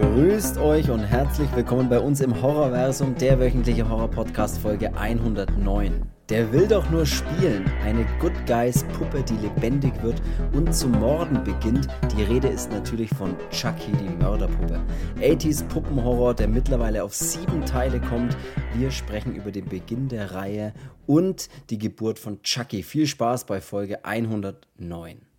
[0.00, 6.02] Grüßt euch und herzlich willkommen bei uns im Horrorversum, der wöchentliche Horror-Podcast Folge 109.
[6.30, 7.70] Der will doch nur spielen.
[7.84, 10.22] Eine Good Guys Puppe, die lebendig wird
[10.54, 11.86] und zu morden beginnt.
[12.16, 14.80] Die Rede ist natürlich von Chucky, die Mörderpuppe.
[15.20, 18.38] 80s Puppenhorror, der mittlerweile auf sieben Teile kommt.
[18.74, 20.72] Wir sprechen über den Beginn der Reihe
[21.06, 22.82] und die Geburt von Chucky.
[22.82, 25.29] Viel Spaß bei Folge 109.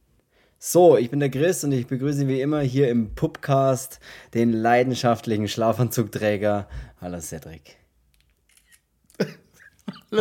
[0.64, 4.00] So, ich bin der Chris und ich begrüße wie immer hier im Pubcast
[4.36, 6.68] den leidenschaftlichen Schlafanzugträger.
[7.02, 7.78] Hallo Cedric.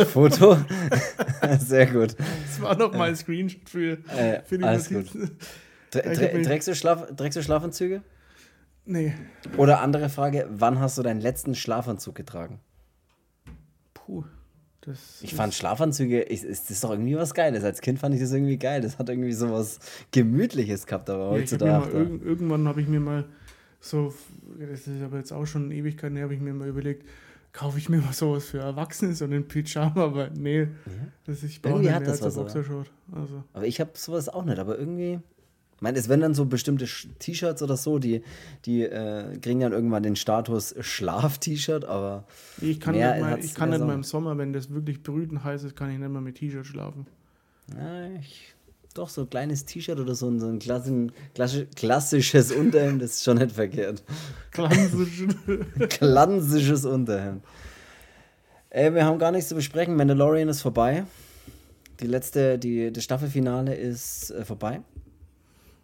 [0.07, 0.57] Foto?
[1.59, 2.15] Sehr gut.
[2.17, 5.37] Das war noch mal ein Screenshot für, Äh, für die alles Notizen.
[5.91, 8.01] Trä Ich trä hab mich- trägst, du Schlaf trägst du Schlafanzüge?
[8.85, 9.13] Nee,
[9.57, 12.59] Oder andere Frage, wann hast du deinen letzten Schlafanzug getragen?
[13.93, 14.23] puh.
[14.81, 17.63] Das Ich fand Schlafanzüge, ich, ist, das ist doch irgendwie was Geiles.
[17.63, 18.81] Als Kind fand ich das irgendwie geil.
[18.81, 19.79] Das hat irgendwie so was
[20.11, 21.85] Gemütliches gehabt, aber ja, hab heutzutage.
[21.85, 23.25] mal, irgend, irgendwann habe ich mir mal
[23.79, 24.13] so,
[24.59, 27.05] das ist aber jetzt auch schon eine Ewigkeit her, habe ich mir mal überlegt,
[27.53, 30.67] kaufe ich mir mal sowas für Erwachsene, so einen Pyjama, aber nee,
[31.25, 32.91] das, ich brauche nicht hat mehr das als was, Boxershort.
[33.11, 35.19] Also, Aber ich habe sowas auch nicht, aber irgendwie.
[35.81, 36.85] Ich meine, es werden dann so bestimmte
[37.17, 38.21] T-Shirts oder so, die,
[38.65, 42.25] die äh, kriegen dann irgendwann den Status Schlaf-T-Shirt, aber
[42.61, 45.43] ich kann, Mehr nicht, mal, ich kann nicht mal im Sommer, wenn das wirklich brütend
[45.43, 47.07] heiß ist, kann ich nicht mal mit T-Shirt schlafen.
[47.75, 48.53] ja, ich,
[48.93, 53.39] doch so ein kleines T-Shirt oder so, so ein klassin, klassi- klassisches Unterhemd ist schon
[53.39, 54.03] nicht verkehrt.
[54.51, 55.23] Klassisch.
[55.89, 57.43] Klassisches Unterhemd.
[58.69, 59.95] Ey, wir haben gar nichts zu besprechen.
[59.95, 61.05] Mandalorian ist vorbei.
[62.01, 64.81] Die letzte, die, das Staffelfinale ist äh, vorbei.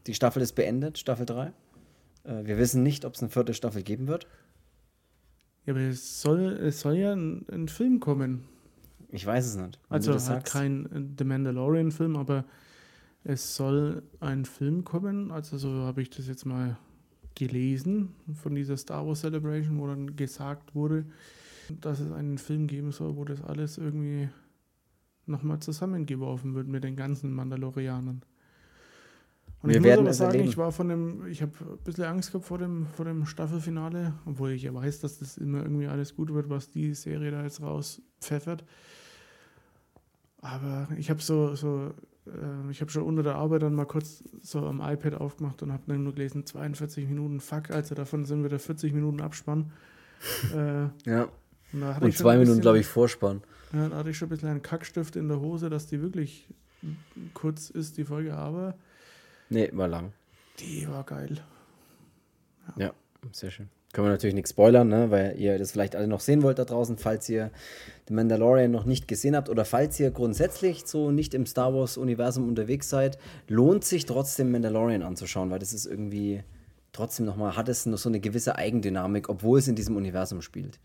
[0.07, 1.47] Die Staffel ist beendet, Staffel 3.
[2.23, 4.27] Äh, wir wissen nicht, ob es eine vierte Staffel geben wird.
[5.65, 8.45] ja, aber es soll, es soll ja ein, ein Film kommen.
[9.09, 9.79] Ich weiß es nicht.
[9.89, 12.45] Also das halt kein äh, The Mandalorian-Film, aber
[13.23, 15.31] es soll ein Film kommen.
[15.31, 16.77] Also so habe ich das jetzt mal
[17.35, 21.05] gelesen von dieser Star Wars Celebration, wo dann gesagt wurde,
[21.81, 24.29] dass es einen Film geben soll, wo das alles irgendwie
[25.25, 28.21] nochmal zusammengeworfen wird mit den ganzen Mandalorianern.
[29.63, 30.49] Und Wir ich werden muss aber sagen, erleben.
[30.49, 34.13] ich war von dem, ich habe ein bisschen Angst gehabt vor dem, vor dem Staffelfinale,
[34.25, 37.41] obwohl ich ja weiß, dass das immer irgendwie alles gut wird, was die Serie da
[37.43, 38.63] jetzt rauspfeffert.
[40.41, 41.91] Aber ich habe so, so
[42.27, 45.71] äh, ich habe schon unter der Arbeit dann mal kurz so am iPad aufgemacht und
[45.73, 49.71] habe dann nur gelesen, 42 Minuten, fuck, also davon sind wieder 40 Minuten Abspann.
[50.55, 51.27] äh, Ja.
[51.73, 53.41] und da Und zwei Minuten, glaube ich, Vorspann.
[53.73, 56.47] Ja, da hatte ich schon ein bisschen einen Kackstift in der Hose, dass die wirklich
[57.33, 58.75] kurz ist, die Folge, aber
[59.49, 60.13] Nee, war lang.
[60.59, 61.37] die war geil.
[62.75, 62.91] Ja,
[63.31, 63.69] sehr schön.
[63.93, 65.09] Können wir natürlich nichts spoilern, ne?
[65.11, 67.51] weil ihr das vielleicht alle noch sehen wollt da draußen, falls ihr
[68.07, 72.47] The Mandalorian noch nicht gesehen habt oder falls ihr grundsätzlich so nicht im Star Wars-Universum
[72.47, 76.43] unterwegs seid, lohnt sich trotzdem Mandalorian anzuschauen, weil das ist irgendwie
[76.91, 80.79] trotzdem nochmal, hat es noch so eine gewisse Eigendynamik, obwohl es in diesem Universum spielt.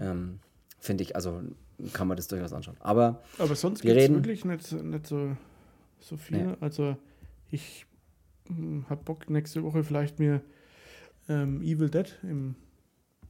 [0.00, 0.38] Ähm,
[0.78, 1.42] Finde ich, also
[1.92, 2.76] kann man das durchaus anschauen.
[2.78, 5.36] Aber Aber sonst Wir gibt es wirklich nicht, nicht so,
[5.98, 6.46] so viel.
[6.46, 6.54] Nee.
[6.60, 6.96] Also
[7.50, 7.86] ich
[8.88, 10.40] habe Bock nächste Woche vielleicht mir
[11.28, 12.54] ähm, Evil Dead im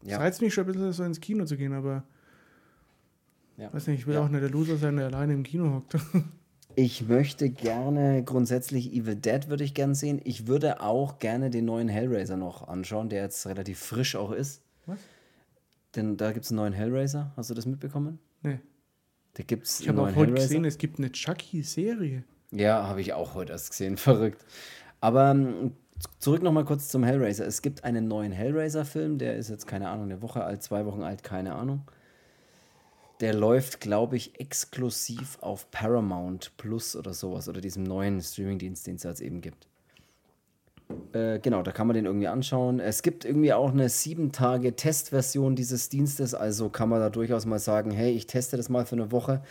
[0.02, 0.16] Ja.
[0.16, 2.04] Es reizt mich schon ein bisschen so ins Kino zu gehen, aber
[3.56, 3.72] Ja.
[3.72, 4.22] weiß nicht, ich will Ja.
[4.24, 5.96] auch nicht der Loser sein, der alleine im Kino hockt.
[6.78, 10.20] Ich möchte gerne grundsätzlich Evil Dead würde ich gerne sehen.
[10.24, 14.60] Ich würde auch gerne den neuen Hellraiser noch anschauen, der jetzt relativ frisch auch ist.
[14.84, 14.98] Was?
[15.94, 17.32] Denn da gibt es einen neuen Hellraiser.
[17.34, 18.18] Hast du das mitbekommen?
[18.42, 18.58] nee.
[19.32, 20.34] Da gibt es Ich habe auch heute Hellraiser.
[20.48, 22.24] gesehen, es gibt eine Chucky-Serie.
[22.52, 23.96] Ja, habe ich auch heute erst gesehen.
[23.96, 24.44] Verrückt.
[25.00, 25.72] Aber ähm,
[26.18, 27.46] zurück nochmal kurz zum Hellraiser.
[27.46, 31.02] Es gibt einen neuen Hellraiser-Film, der ist jetzt keine Ahnung, eine Woche alt, zwei Wochen
[31.02, 31.82] alt, keine Ahnung.
[33.20, 38.96] Der läuft, glaube ich, exklusiv auf Paramount Plus oder sowas oder diesem neuen Streamingdienst, den
[38.96, 39.68] es jetzt eben gibt.
[41.12, 42.78] Äh, genau, da kann man den irgendwie anschauen.
[42.78, 47.44] Es gibt irgendwie auch eine sieben Tage Testversion dieses Dienstes, also kann man da durchaus
[47.44, 49.42] mal sagen, hey, ich teste das mal für eine Woche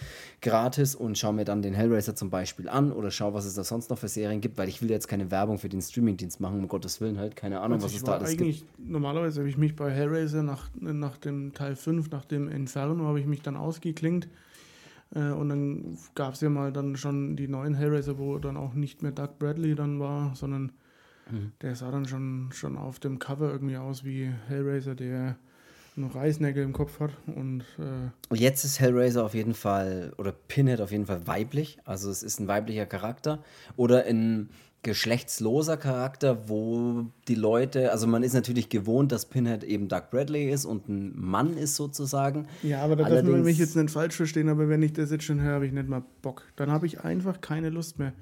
[0.41, 3.65] gratis und schaue mir dann den Hellraiser zum Beispiel an oder schaue, was es da
[3.65, 6.59] sonst noch für Serien gibt, weil ich will jetzt keine Werbung für den Streamingdienst machen,
[6.59, 8.63] um Gottes Willen halt, keine Ahnung, Also was es da alles gibt.
[8.77, 13.19] normalerweise habe ich mich bei Hellraiser nach, nach dem Teil 5, nach dem Inferno, habe
[13.19, 14.29] ich mich dann ausgeklingt.
[15.13, 18.73] Äh, und dann gab es ja mal dann schon die neuen Hellraiser, wo dann auch
[18.73, 20.71] nicht mehr Doug Bradley dann war, sondern
[21.31, 21.51] Mhm.
[21.61, 25.37] der sah dann schon, schon auf dem Cover irgendwie aus wie Hellraiser, der
[25.95, 27.11] noch Reißnägel im Kopf hat.
[27.25, 31.79] Und äh, Jetzt ist Hellraiser auf jeden Fall, oder Pinhead auf jeden Fall weiblich.
[31.85, 33.41] Also es ist ein weiblicher Charakter.
[33.77, 34.49] Oder ein
[34.83, 40.49] geschlechtsloser Charakter, wo die Leute, also man ist natürlich gewohnt, dass Pinhead eben Doug Bradley
[40.51, 42.47] ist und ein Mann ist sozusagen.
[42.61, 45.11] ja, aber da dürfen wir Allerdings- mich jetzt nicht falsch verstehen, aber wenn ich das
[45.11, 46.43] jetzt schon höre, habe ich nicht mal Bock.
[46.55, 48.13] Dann habe ich einfach keine Lust mehr.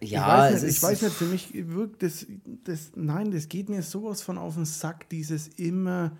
[0.00, 2.26] Ja, ich weiß, nicht, ich weiß nicht, für mich wirkt das,
[2.64, 6.12] das, nein, das geht mir sowas von auf den Sack, dieses immer,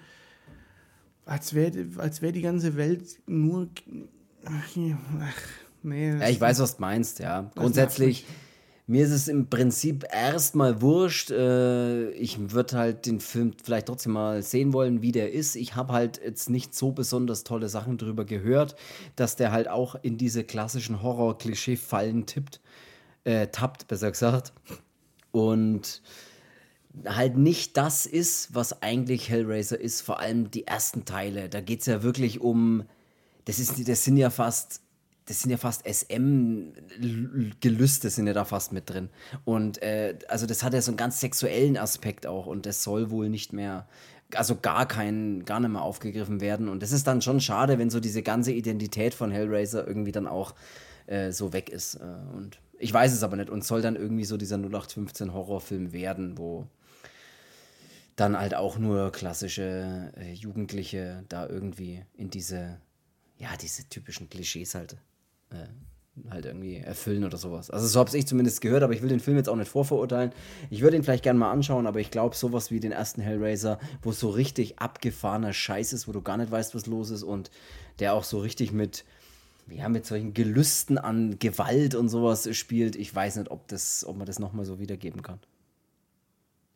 [1.26, 3.68] als wäre als wär die ganze Welt nur,
[4.44, 4.76] ach,
[5.82, 6.16] nee.
[6.18, 7.50] Ja, ich weiß, was du meinst, ja.
[7.54, 8.24] Grundsätzlich,
[8.86, 11.30] mir ist es im Prinzip erstmal wurscht.
[11.30, 15.56] Äh, ich würde halt den Film vielleicht trotzdem mal sehen wollen, wie der ist.
[15.56, 18.76] Ich habe halt jetzt nicht so besonders tolle Sachen drüber gehört,
[19.16, 22.60] dass der halt auch in diese klassischen Horror-Klischee-Fallen tippt
[23.24, 24.52] äh, tappt, besser gesagt.
[25.32, 26.02] Und
[27.06, 31.48] halt nicht das ist, was eigentlich Hellraiser ist, vor allem die ersten Teile.
[31.48, 32.84] Da geht es ja wirklich um,
[33.46, 34.80] das, ist, das sind ja fast,
[35.26, 36.30] das sind ja fast SM-Gelüste
[38.10, 39.08] sind ja da fast mit drin.
[39.44, 43.10] Und äh, also das hat ja so einen ganz sexuellen Aspekt auch und das soll
[43.10, 43.88] wohl nicht mehr,
[44.34, 46.68] also gar kein, gar nicht mehr aufgegriffen werden.
[46.68, 50.26] Und das ist dann schon schade, wenn so diese ganze Identität von Hellraiser irgendwie dann
[50.28, 50.54] auch
[51.06, 51.96] äh, so weg ist.
[51.96, 52.04] Äh,
[52.36, 56.36] und ich weiß es aber nicht und soll dann irgendwie so dieser 0815 Horrorfilm werden,
[56.36, 56.66] wo
[58.14, 62.78] dann halt auch nur klassische äh, Jugendliche da irgendwie in diese,
[63.38, 64.98] ja, diese typischen Klischees halt,
[65.48, 65.66] äh,
[66.28, 67.70] halt irgendwie erfüllen oder sowas.
[67.70, 70.32] Also so habe ich zumindest gehört, aber ich will den Film jetzt auch nicht vorverurteilen.
[70.68, 73.80] Ich würde ihn vielleicht gerne mal anschauen, aber ich glaube sowas wie den ersten Hellraiser,
[74.02, 77.50] wo so richtig abgefahrener Scheiß ist, wo du gar nicht weißt, was los ist und
[77.98, 79.06] der auch so richtig mit
[79.68, 82.96] ja, mit solchen Gelüsten an Gewalt und sowas spielt.
[82.96, 85.40] Ich weiß nicht, ob, das, ob man das nochmal so wiedergeben kann.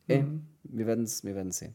[0.05, 0.47] Okay, mhm.
[0.65, 1.75] wir werden es wir sehen.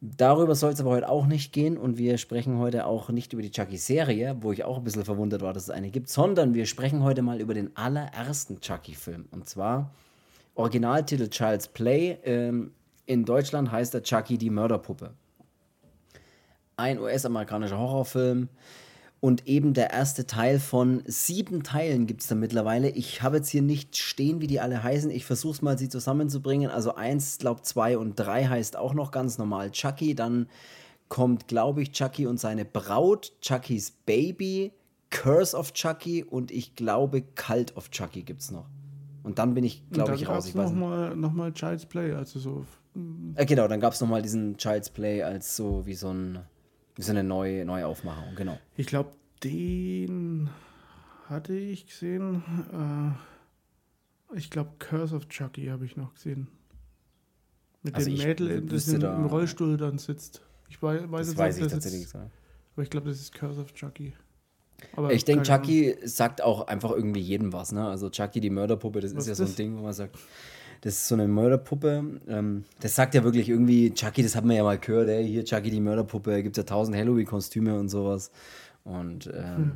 [0.00, 3.40] Darüber soll es aber heute auch nicht gehen und wir sprechen heute auch nicht über
[3.40, 6.66] die Chucky-Serie, wo ich auch ein bisschen verwundert war, dass es eine gibt, sondern wir
[6.66, 9.26] sprechen heute mal über den allerersten Chucky-Film.
[9.30, 9.94] Und zwar
[10.56, 12.18] Originaltitel Child's Play.
[12.24, 12.72] Ähm,
[13.06, 15.14] in Deutschland heißt er Chucky die Mörderpuppe.
[16.76, 18.48] Ein US-amerikanischer Horrorfilm
[19.20, 22.90] und eben der erste Teil von sieben Teilen gibt es da mittlerweile.
[22.90, 25.10] Ich habe jetzt hier nicht stehen, wie die alle heißen.
[25.10, 26.70] Ich versuche es mal, sie zusammenzubringen.
[26.70, 30.14] Also eins, glaube zwei und drei heißt auch noch ganz normal Chucky.
[30.14, 30.46] Dann
[31.08, 34.72] kommt, glaube ich, Chucky und seine Braut, Chuckys Baby,
[35.10, 38.66] Curse of Chucky und ich glaube Cult of Chucky gibt es noch.
[39.22, 40.46] Und dann bin ich, glaube ich, raus.
[40.46, 42.66] Ich nochmal noch mal Child's Play, also so.
[43.36, 46.40] Äh, genau, dann gab es nochmal diesen Child's Play als so wie so ein
[46.96, 48.58] ist eine neue, neue Aufmachung, genau.
[48.76, 49.10] Ich glaube,
[49.42, 50.48] den
[51.28, 52.42] hatte ich gesehen.
[54.32, 56.48] Äh, ich glaube, Curse of Chucky habe ich noch gesehen.
[57.82, 60.40] Mit also dem Mädel, das im, da, im, Rollstuhl dann sitzt.
[60.68, 63.74] Ich weiß, weiß das weiß ich tatsächlich jetzt, Aber ich glaube, das ist Curse of
[63.74, 64.14] Chucky.
[64.96, 66.08] Aber ich denke, Chucky Ahnung.
[66.08, 67.72] sagt auch einfach irgendwie jedem was.
[67.72, 67.86] Ne?
[67.86, 69.50] Also Chucky, die Mörderpuppe, das was ist ja das?
[69.50, 70.16] so ein Ding, wo man sagt,
[70.84, 72.20] das ist so eine Mörderpuppe.
[72.28, 75.42] Ähm, das sagt ja wirklich irgendwie, Chucky, das hat man ja mal gehört, ey, hier
[75.42, 78.30] Chucky die Mörderpuppe, gibt ja tausend Halloween-Kostüme und sowas.
[78.84, 79.72] Und ähm, hm.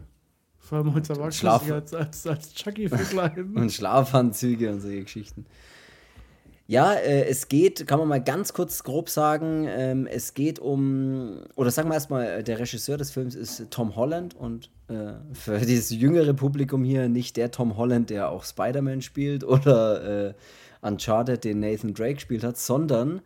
[0.59, 3.57] vor allem heute Erwachsene als, als, als Chucky verkleiden.
[3.57, 5.47] und Schlafanzüge und solche Geschichten.
[6.71, 11.41] Ja, äh, es geht, kann man mal ganz kurz grob sagen, ähm, es geht um,
[11.57, 15.89] oder sagen wir erstmal, der Regisseur des Films ist Tom Holland und äh, für dieses
[15.99, 20.35] jüngere Publikum hier nicht der Tom Holland, der auch Spider-Man spielt oder äh,
[20.83, 23.23] Uncharted den Nathan Drake gespielt hat, sondern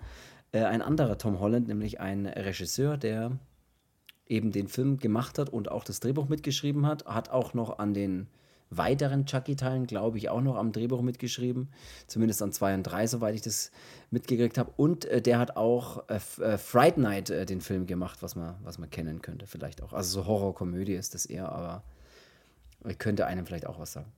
[0.53, 3.33] äh, ein anderer Tom Holland, nämlich ein Regisseur, der
[4.29, 7.93] eben den Film gemacht hat und auch das Drehbuch mitgeschrieben hat, hat auch noch an
[7.93, 8.29] den
[8.77, 11.69] weiteren Chucky-Teilen, glaube ich, auch noch am Drehbuch mitgeschrieben.
[12.07, 13.71] Zumindest an 2 und 3, soweit ich das
[14.11, 14.73] mitgekriegt habe.
[14.77, 18.57] Und äh, der hat auch äh, äh, Fright Night äh, den Film gemacht, was man,
[18.63, 19.93] was man kennen könnte, vielleicht auch.
[19.93, 21.83] Also so Horrorkomödie ist das eher, aber
[22.99, 24.13] könnte einem vielleicht auch was sagen.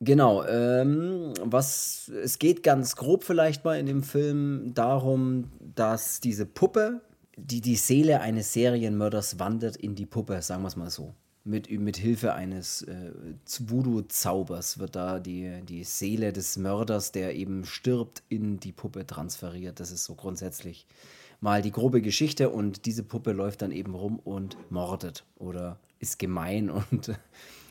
[0.00, 6.44] Genau, ähm, was es geht ganz grob vielleicht mal in dem Film darum, dass diese
[6.44, 7.00] Puppe,
[7.36, 11.14] die die Seele eines Serienmörders wandert in die Puppe, sagen wir es mal so.
[11.48, 13.12] Mit, mit Hilfe eines äh,
[13.60, 19.78] Voodoo-Zaubers wird da die, die Seele des Mörders, der eben stirbt, in die Puppe transferiert.
[19.78, 20.88] Das ist so grundsätzlich
[21.40, 26.18] mal die grobe Geschichte und diese Puppe läuft dann eben rum und mordet oder ist
[26.18, 27.16] gemein und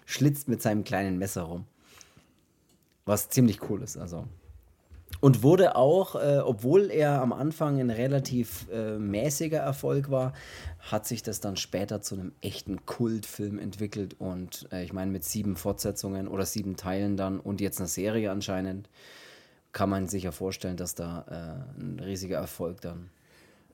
[0.05, 1.65] schlitzt mit seinem kleinen Messer rum.
[3.03, 4.25] Was ziemlich cool ist, also.
[5.21, 10.33] Und wurde auch, äh, obwohl er am Anfang ein relativ äh, mäßiger Erfolg war,
[10.79, 14.15] hat sich das dann später zu einem echten Kultfilm entwickelt.
[14.19, 18.31] Und äh, ich meine, mit sieben Fortsetzungen oder sieben Teilen dann und jetzt einer Serie
[18.31, 18.89] anscheinend,
[19.71, 23.09] kann man sich ja vorstellen, dass da äh, ein riesiger Erfolg dann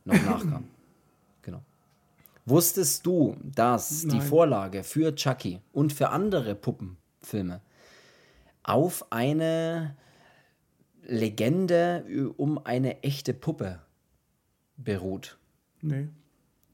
[0.06, 0.68] noch nachkam.
[1.42, 1.62] Genau.
[2.46, 4.20] Wusstest du, dass Nein.
[4.20, 7.62] die Vorlage für Chucky und für andere Puppenfilme
[8.64, 9.96] auf eine
[11.06, 13.80] Legende um eine echte Puppe
[14.78, 15.38] beruht.
[15.82, 16.10] Nee.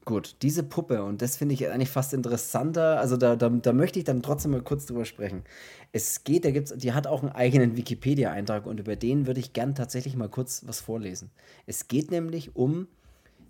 [0.04, 3.98] Gut, diese Puppe, und das finde ich eigentlich fast interessanter, also da, da, da möchte
[3.98, 5.44] ich dann trotzdem mal kurz drüber sprechen.
[5.92, 9.52] Es geht, da gibt's, die hat auch einen eigenen Wikipedia-Eintrag und über den würde ich
[9.52, 11.30] gern tatsächlich mal kurz was vorlesen.
[11.66, 12.88] Es geht nämlich um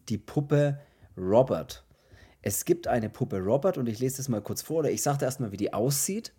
[0.08, 0.80] die Puppe
[1.16, 1.84] Robert.
[2.42, 5.24] Es gibt eine Puppe Robert und ich lese das mal kurz vor oder ich sage
[5.24, 6.32] erstmal, wie die aussieht.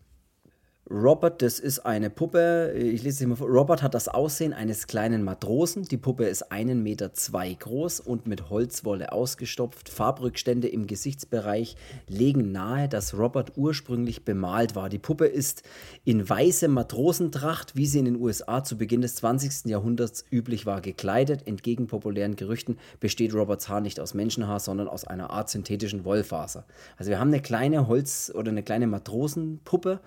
[0.91, 3.47] Robert, das ist eine Puppe, ich lese es mal vor.
[3.47, 5.83] Robert hat das Aussehen eines kleinen Matrosen.
[5.83, 9.87] Die Puppe ist einen Meter zwei groß und mit Holzwolle ausgestopft.
[9.87, 11.75] Farbrückstände im Gesichtsbereich
[12.07, 14.89] legen nahe, dass Robert ursprünglich bemalt war.
[14.89, 15.61] Die Puppe ist
[16.05, 19.69] in weiße Matrosentracht, wie sie in den USA zu Beginn des 20.
[19.69, 21.45] Jahrhunderts üblich war, gekleidet.
[21.45, 26.65] Entgegen populären Gerüchten besteht Roberts Haar nicht aus Menschenhaar, sondern aus einer Art synthetischen Wollfaser.
[26.97, 29.99] Also wir haben eine kleine Holz- oder eine kleine Matrosenpuppe.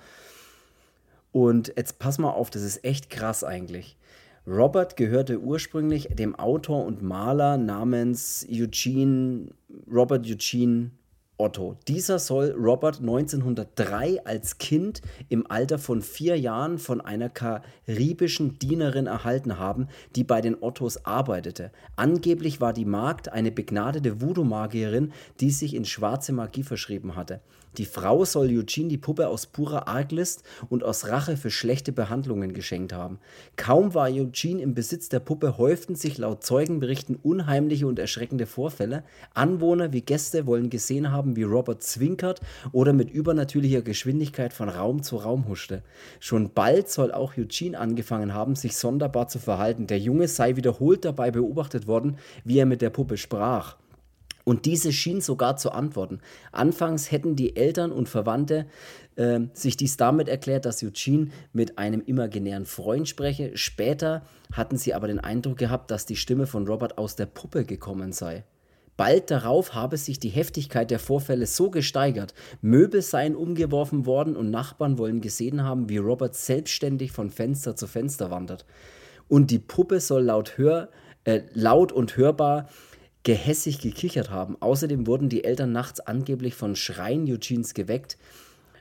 [1.32, 3.96] Und jetzt pass mal auf, das ist echt krass eigentlich.
[4.46, 9.48] Robert gehörte ursprünglich dem Autor und Maler namens Eugene,
[9.90, 10.90] Robert Eugene
[11.38, 11.76] Otto.
[11.88, 19.06] Dieser soll Robert 1903 als Kind im Alter von vier Jahren von einer karibischen Dienerin
[19.06, 21.72] erhalten haben, die bei den Ottos arbeitete.
[21.96, 27.40] Angeblich war die Magd eine begnadete Voodoo-Magierin, die sich in schwarze Magie verschrieben hatte.
[27.78, 32.52] Die Frau soll Eugene die Puppe aus purer Arglist und aus Rache für schlechte Behandlungen
[32.52, 33.18] geschenkt haben.
[33.56, 39.04] Kaum war Eugene im Besitz der Puppe, häuften sich laut Zeugenberichten unheimliche und erschreckende Vorfälle.
[39.32, 45.02] Anwohner wie Gäste wollen gesehen haben, wie Robert zwinkert oder mit übernatürlicher Geschwindigkeit von Raum
[45.02, 45.82] zu Raum huschte.
[46.20, 49.86] Schon bald soll auch Eugene angefangen haben, sich sonderbar zu verhalten.
[49.86, 53.76] Der Junge sei wiederholt dabei beobachtet worden, wie er mit der Puppe sprach.
[54.44, 56.20] Und diese schien sogar zu antworten.
[56.50, 58.66] Anfangs hätten die Eltern und Verwandte
[59.16, 63.56] äh, sich dies damit erklärt, dass Eugene mit einem imaginären Freund spreche.
[63.56, 64.22] Später
[64.52, 68.12] hatten sie aber den Eindruck gehabt, dass die Stimme von Robert aus der Puppe gekommen
[68.12, 68.44] sei.
[68.96, 72.34] Bald darauf habe sich die Heftigkeit der Vorfälle so gesteigert.
[72.60, 77.86] Möbel seien umgeworfen worden und Nachbarn wollen gesehen haben, wie Robert selbstständig von Fenster zu
[77.86, 78.66] Fenster wandert.
[79.28, 80.90] Und die Puppe soll laut, hör,
[81.24, 82.68] äh, laut und hörbar
[83.22, 84.56] gehässig gekichert haben.
[84.60, 88.18] Außerdem wurden die Eltern nachts angeblich von Schreien Eugenes geweckt.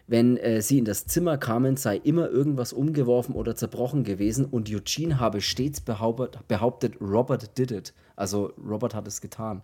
[0.07, 4.69] Wenn äh, sie in das Zimmer kamen, sei immer irgendwas umgeworfen oder zerbrochen gewesen und
[4.69, 7.93] Eugene habe stets behauptet, behauptet, Robert did it.
[8.15, 9.61] Also Robert hat es getan.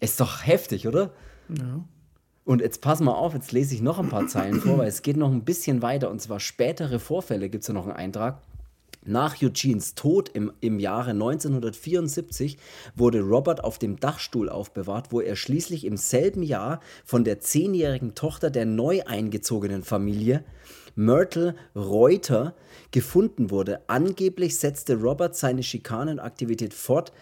[0.00, 1.12] Ist doch heftig, oder?
[1.48, 1.84] Ja.
[2.44, 5.02] Und jetzt pass mal auf, jetzt lese ich noch ein paar Zeilen vor, weil es
[5.02, 6.10] geht noch ein bisschen weiter.
[6.10, 8.40] Und zwar spätere Vorfälle gibt es ja noch einen Eintrag.
[9.04, 12.56] Nach Eugenes Tod im, im Jahre 1974
[12.94, 18.14] wurde Robert auf dem Dachstuhl aufbewahrt, wo er schließlich im selben Jahr von der zehnjährigen
[18.14, 20.44] Tochter der neu eingezogenen Familie
[20.94, 22.54] Myrtle Reuter
[22.92, 23.80] gefunden wurde.
[23.88, 27.12] Angeblich setzte Robert seine Schikanenaktivität fort,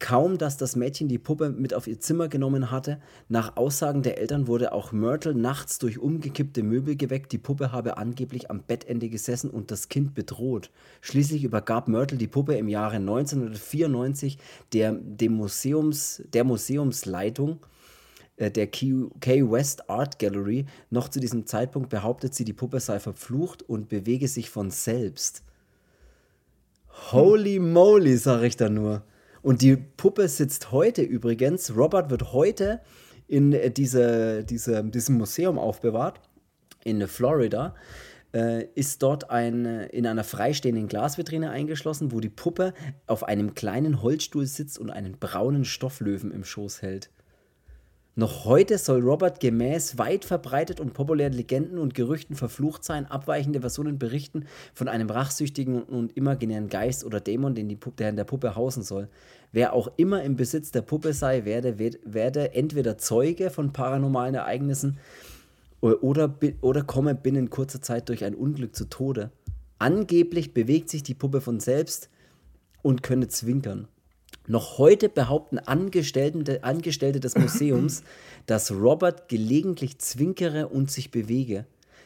[0.00, 4.18] Kaum, dass das Mädchen die Puppe mit auf ihr Zimmer genommen hatte, nach Aussagen der
[4.18, 7.32] Eltern wurde auch Myrtle nachts durch umgekippte Möbel geweckt.
[7.32, 10.70] Die Puppe habe angeblich am Bettende gesessen und das Kind bedroht.
[11.00, 14.38] Schließlich übergab Myrtle die Puppe im Jahre 1994
[14.72, 17.60] der, dem Museums, der Museumsleitung
[18.36, 20.66] äh, der Key West Art Gallery.
[20.90, 25.42] Noch zu diesem Zeitpunkt behauptet sie, die Puppe sei verflucht und bewege sich von selbst.
[27.12, 29.02] Holy moly, sag ich da nur.
[29.44, 32.80] Und die Puppe sitzt heute übrigens, Robert wird heute
[33.28, 36.18] in äh, diese, diese, diesem Museum aufbewahrt,
[36.82, 37.74] in Florida.
[38.32, 42.72] Äh, ist dort ein, äh, in einer freistehenden Glasvitrine eingeschlossen, wo die Puppe
[43.06, 47.10] auf einem kleinen Holzstuhl sitzt und einen braunen Stofflöwen im Schoß hält.
[48.16, 53.06] Noch heute soll Robert gemäß weit verbreitet und populären Legenden und Gerüchten verflucht sein.
[53.06, 58.16] Abweichende Versionen berichten von einem rachsüchtigen und imaginären Geist oder Dämon, den die der in
[58.16, 59.08] der Puppe hausen soll.
[59.50, 64.98] Wer auch immer im Besitz der Puppe sei, werde, werde entweder Zeuge von paranormalen Ereignissen
[65.80, 69.32] oder, oder komme binnen kurzer Zeit durch ein Unglück zu Tode.
[69.78, 72.10] Angeblich bewegt sich die Puppe von selbst
[72.80, 73.88] und könne zwinkern.
[74.46, 78.02] Noch heute behaupten Angestellte, Angestellte des Museums,
[78.46, 81.64] dass Robert gelegentlich zwinkere und sich bewege.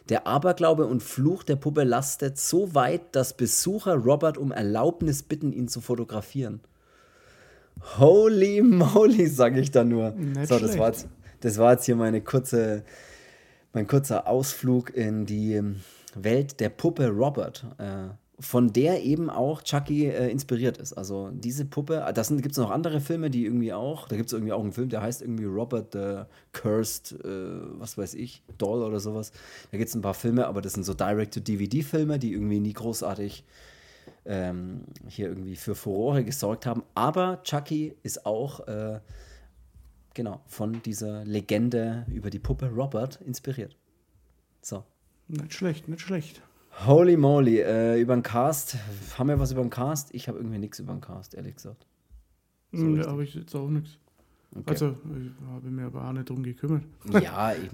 [0.08, 5.52] Der Aberglaube und Fluch der Puppe lastet so weit, dass Besucher Robert um Erlaubnis bitten,
[5.52, 6.60] ihn zu fotografieren.
[7.98, 10.12] Holy moly, sage ich da nur.
[10.12, 11.08] Nicht so, das war, jetzt,
[11.40, 12.84] das war jetzt hier meine kurze,
[13.72, 15.60] mein kurzer Ausflug in die
[16.14, 17.66] Welt der Puppe Robert.
[17.78, 18.08] Äh,
[18.40, 20.92] von der eben auch Chucky äh, inspiriert ist.
[20.92, 24.28] Also diese Puppe, ah, das gibt es noch andere Filme, die irgendwie auch, da gibt
[24.28, 28.42] es irgendwie auch einen Film, der heißt irgendwie Robert the Cursed, äh, was weiß ich,
[28.56, 29.32] Doll oder sowas.
[29.72, 33.44] Da gibt es ein paar Filme, aber das sind so Direct-to-DVD-Filme, die irgendwie nie großartig
[34.24, 36.84] ähm, hier irgendwie für Furore gesorgt haben.
[36.94, 39.00] Aber Chucky ist auch äh,
[40.14, 43.76] genau, von dieser Legende über die Puppe Robert inspiriert.
[44.62, 44.84] So.
[45.28, 46.40] Nicht schlecht, nicht schlecht.
[46.86, 48.76] Holy moly, äh, über den Cast.
[49.16, 50.14] Haben wir was über den Cast?
[50.14, 51.86] Ich habe irgendwie nichts über den Cast, ehrlich gesagt.
[52.72, 53.98] So hm, ja, habe ich jetzt auch nichts.
[54.54, 54.70] Okay.
[54.70, 56.84] Also, ich habe mir aber auch nicht drum gekümmert.
[57.22, 57.70] Ja, ich,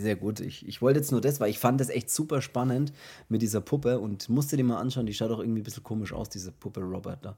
[0.00, 0.40] sehr gut.
[0.40, 2.92] Ich, ich wollte jetzt nur das, weil ich fand das echt super spannend
[3.28, 5.06] mit dieser Puppe und musste die mal anschauen.
[5.06, 7.36] Die schaut auch irgendwie ein bisschen komisch aus, diese Puppe Robert da.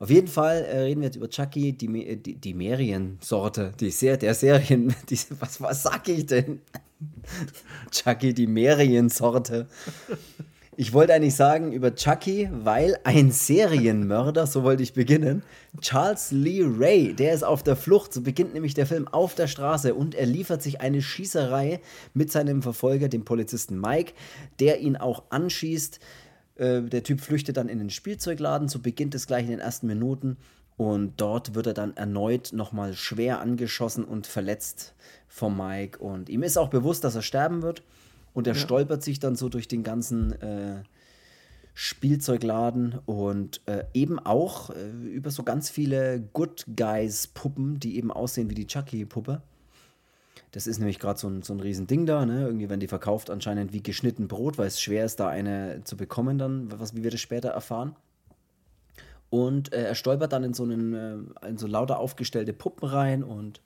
[0.00, 4.16] Auf jeden Fall äh, reden wir jetzt über Chucky, die, die, die Meriensorte, die Ser
[4.16, 6.60] der Serien, die, was, was sag ich denn?
[7.90, 9.68] Chucky, die Meriensorte.
[10.80, 15.42] Ich wollte eigentlich sagen über Chucky, weil ein Serienmörder, so wollte ich beginnen,
[15.80, 19.48] Charles Lee Ray, der ist auf der Flucht, so beginnt nämlich der Film auf der
[19.48, 21.80] Straße und er liefert sich eine Schießerei
[22.14, 24.12] mit seinem Verfolger, dem Polizisten Mike,
[24.60, 25.98] der ihn auch anschießt.
[26.54, 29.88] Äh, der Typ flüchtet dann in den Spielzeugladen, so beginnt es gleich in den ersten
[29.88, 30.36] Minuten.
[30.78, 34.94] Und dort wird er dann erneut nochmal schwer angeschossen und verletzt
[35.26, 35.98] vom Mike.
[35.98, 37.82] Und ihm ist auch bewusst, dass er sterben wird.
[38.32, 38.60] Und er ja.
[38.60, 40.84] stolpert sich dann so durch den ganzen äh,
[41.74, 48.48] Spielzeugladen und äh, eben auch äh, über so ganz viele Good Guys-Puppen, die eben aussehen
[48.48, 49.42] wie die Chucky-Puppe.
[50.52, 52.42] Das ist nämlich gerade so ein, so ein Riesending da, ne?
[52.42, 55.96] Irgendwie werden die verkauft anscheinend wie geschnitten Brot, weil es schwer ist, da eine zu
[55.96, 57.96] bekommen dann, was, wie wir das später erfahren.
[59.30, 63.22] Und äh, er stolpert dann in so, einen, äh, in so lauter aufgestellte Puppen rein
[63.22, 63.60] und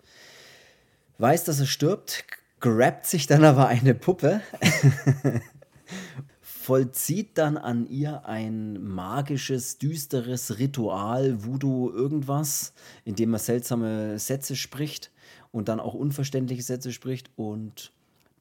[1.19, 2.25] weiß, dass er stirbt,
[2.61, 4.41] grabt sich dann aber eine Puppe,
[6.41, 12.73] vollzieht dann an ihr ein magisches, düsteres Ritual, Voodoo, irgendwas,
[13.05, 15.11] indem er seltsame Sätze spricht
[15.51, 17.93] und dann auch unverständliche Sätze spricht und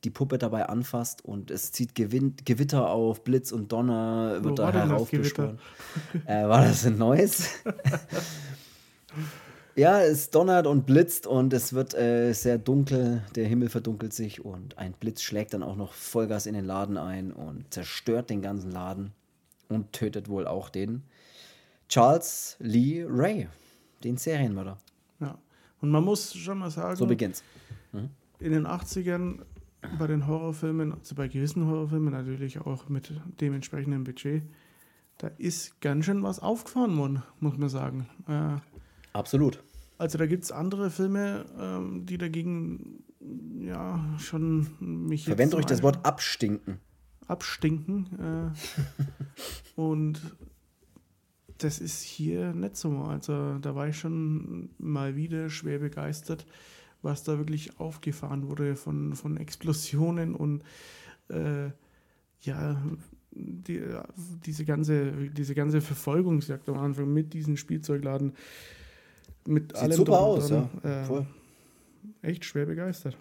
[0.03, 4.55] die Puppe dabei anfasst und es zieht Gewin Gewitter auf, Blitz und Donner wird Wo
[4.55, 5.60] da heraufbeschworen.
[6.25, 7.50] äh, war das ein neues?
[9.75, 14.43] ja, es donnert und blitzt und es wird äh, sehr dunkel, der Himmel verdunkelt sich
[14.43, 18.41] und ein Blitz schlägt dann auch noch Vollgas in den Laden ein und zerstört den
[18.41, 19.12] ganzen Laden
[19.70, 21.03] und tötet wohl auch den
[21.89, 23.47] Charles Lee Ray,
[24.04, 24.80] den Serienmörder.
[25.19, 25.38] Ja.
[25.82, 27.43] Und man muss schon mal sagen, so beginnt's.
[27.91, 28.10] Mhm.
[28.39, 29.41] In den 80ern
[29.98, 34.44] bei den Horrorfilmen, also bei gewissen Horrorfilmen natürlich auch mit dementsprechendem Budget,
[35.17, 38.08] da ist ganz schön was aufgefahren worden, muss man sagen.
[38.28, 38.58] Äh,
[39.13, 39.63] Absolut.
[39.98, 43.04] Also da gibt es andere Filme, ähm, die dagegen
[43.60, 45.26] ja schon mich.
[45.26, 46.80] Verwendet euch das Wort abstinken.
[47.28, 48.54] Abstinken.
[49.78, 50.20] Äh, und
[51.60, 52.98] das ist hier nicht so.
[52.98, 56.46] Also da war ich schon mal wieder schwer begeistert,
[57.01, 60.63] was da wirklich aufgefahren wurde von, von Explosionen und
[61.29, 61.69] äh,
[62.41, 62.81] ja,
[63.31, 63.81] die,
[64.45, 68.33] diese, ganze, diese ganze Verfolgungsjagd am Anfang mit diesen Spielzeugladen.
[69.45, 71.19] Mit Sieht allem super aus, dran, ja.
[71.19, 71.25] Äh.
[72.21, 73.17] Echt schwer begeistert.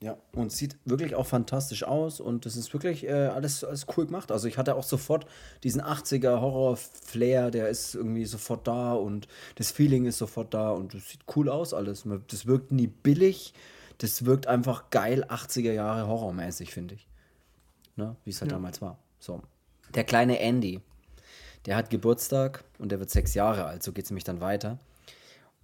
[0.00, 4.06] Ja, und sieht wirklich auch fantastisch aus und das ist wirklich äh, alles, alles cool
[4.06, 4.30] gemacht.
[4.30, 5.26] Also ich hatte auch sofort
[5.64, 10.94] diesen 80er Horror-Flair, der ist irgendwie sofort da und das Feeling ist sofort da und
[10.94, 12.04] das sieht cool aus alles.
[12.28, 13.54] Das wirkt nie billig,
[13.98, 17.08] das wirkt einfach geil 80er Jahre horrormäßig, finde ich.
[17.96, 18.14] Ne?
[18.24, 18.56] Wie es halt ja.
[18.56, 18.98] damals war.
[19.18, 19.42] So.
[19.96, 20.80] Der kleine Andy,
[21.66, 24.78] der hat Geburtstag und der wird sechs Jahre alt, so geht es nämlich dann weiter.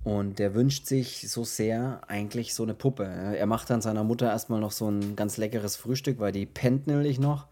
[0.05, 3.05] Und der wünscht sich so sehr eigentlich so eine Puppe.
[3.05, 6.87] Er macht dann seiner Mutter erstmal noch so ein ganz leckeres Frühstück, weil die pennt
[6.87, 7.47] nämlich noch.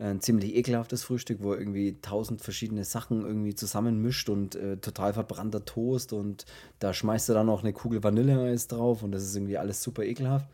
[0.00, 5.12] Ein ziemlich ekelhaftes Frühstück, wo er irgendwie tausend verschiedene Sachen irgendwie zusammenmischt und äh, total
[5.12, 6.46] verbrannter Toast und
[6.80, 10.02] da schmeißt er dann noch eine Kugel Vanilleeis drauf und das ist irgendwie alles super
[10.02, 10.48] ekelhaft.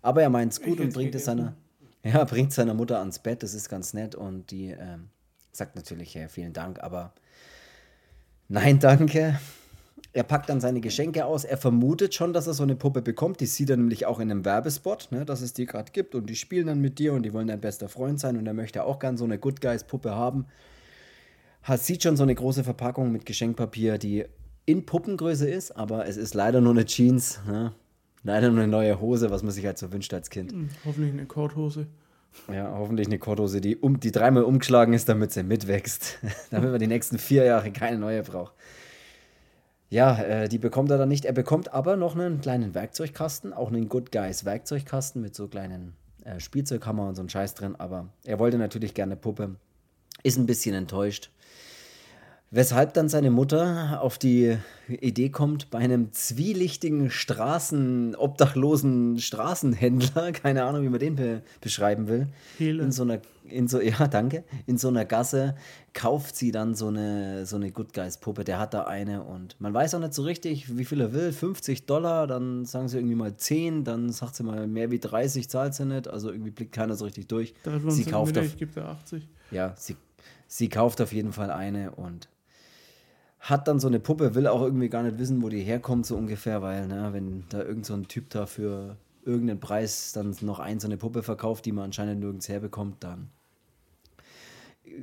[0.00, 1.56] Aber er meint es gut und bringt es seiner,
[2.04, 5.08] ja, bringt seiner Mutter ans Bett, das ist ganz nett und die ähm,
[5.50, 7.14] sagt natürlich, ja, vielen Dank, aber
[8.48, 9.40] nein, danke.
[10.12, 11.44] Er packt dann seine Geschenke aus.
[11.44, 13.40] Er vermutet schon, dass er so eine Puppe bekommt.
[13.40, 16.14] Die sieht er nämlich auch in einem Werbespot, ne, dass es die gerade gibt.
[16.14, 18.36] Und die spielen dann mit dir und die wollen dein bester Freund sein.
[18.36, 20.46] Und er möchte auch gern so eine Good Guys Puppe haben.
[21.62, 24.24] Hat, sieht schon so eine große Verpackung mit Geschenkpapier, die
[24.66, 27.40] in Puppengröße ist, aber es ist leider nur eine Jeans.
[27.46, 27.72] Ne?
[28.22, 30.52] Leider nur eine neue Hose, was man sich halt so wünscht als Kind.
[30.52, 31.86] Hm, hoffentlich eine Korthose.
[32.52, 36.18] Ja, hoffentlich eine Korthose, die, um, die dreimal umgeschlagen ist, damit sie mitwächst.
[36.50, 38.54] damit man die nächsten vier Jahre keine neue braucht.
[39.90, 41.24] Ja, äh, die bekommt er dann nicht.
[41.24, 45.94] Er bekommt aber noch einen kleinen Werkzeugkasten, auch einen Good Guys Werkzeugkasten mit so kleinen
[46.24, 47.76] äh, Spielzeughammer und so einem Scheiß drin.
[47.76, 49.56] Aber er wollte natürlich gerne Puppe.
[50.22, 51.30] Ist ein bisschen enttäuscht.
[52.50, 60.62] Weshalb dann seine Mutter auf die Idee kommt, bei einem zwielichtigen Straßen, obdachlosen Straßenhändler, keine
[60.62, 62.28] Ahnung, wie man den be beschreiben will,
[62.58, 62.84] Hele.
[62.84, 65.56] in so einer, in so, ja, danke, in so einer Gasse
[65.94, 69.60] kauft sie dann so eine, so eine Good Guys Puppe, der hat da eine und
[69.60, 72.98] man weiß auch nicht so richtig, wie viel er will, 50 Dollar, dann sagen sie
[72.98, 76.52] irgendwie mal 10, dann sagt sie mal mehr wie 30, zahlt sie nicht, also irgendwie
[76.52, 77.52] blickt keiner so richtig durch.
[77.88, 79.26] Sie kauft auf, ich gebe dir 80.
[79.50, 79.96] ja, sie,
[80.46, 82.28] sie kauft auf jeden Fall eine und
[83.44, 86.16] hat dann so eine Puppe, will auch irgendwie gar nicht wissen, wo die herkommt, so
[86.16, 90.60] ungefähr, weil, ne, wenn da irgend so ein Typ da für irgendeinen Preis dann noch
[90.60, 93.28] ein so eine Puppe verkauft, die man anscheinend nirgends herbekommt, dann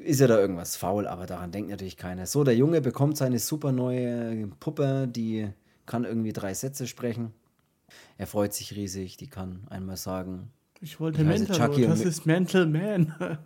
[0.03, 2.25] ist ja da irgendwas faul, aber daran denkt natürlich keiner.
[2.25, 5.49] So, der Junge bekommt seine super neue Puppe, die
[5.85, 7.33] kann irgendwie drei Sätze sprechen.
[8.17, 10.49] Er freut sich riesig, die kann einmal sagen,
[10.79, 13.13] Ich wollte Ich Mental, Chucky das ist Mental Man.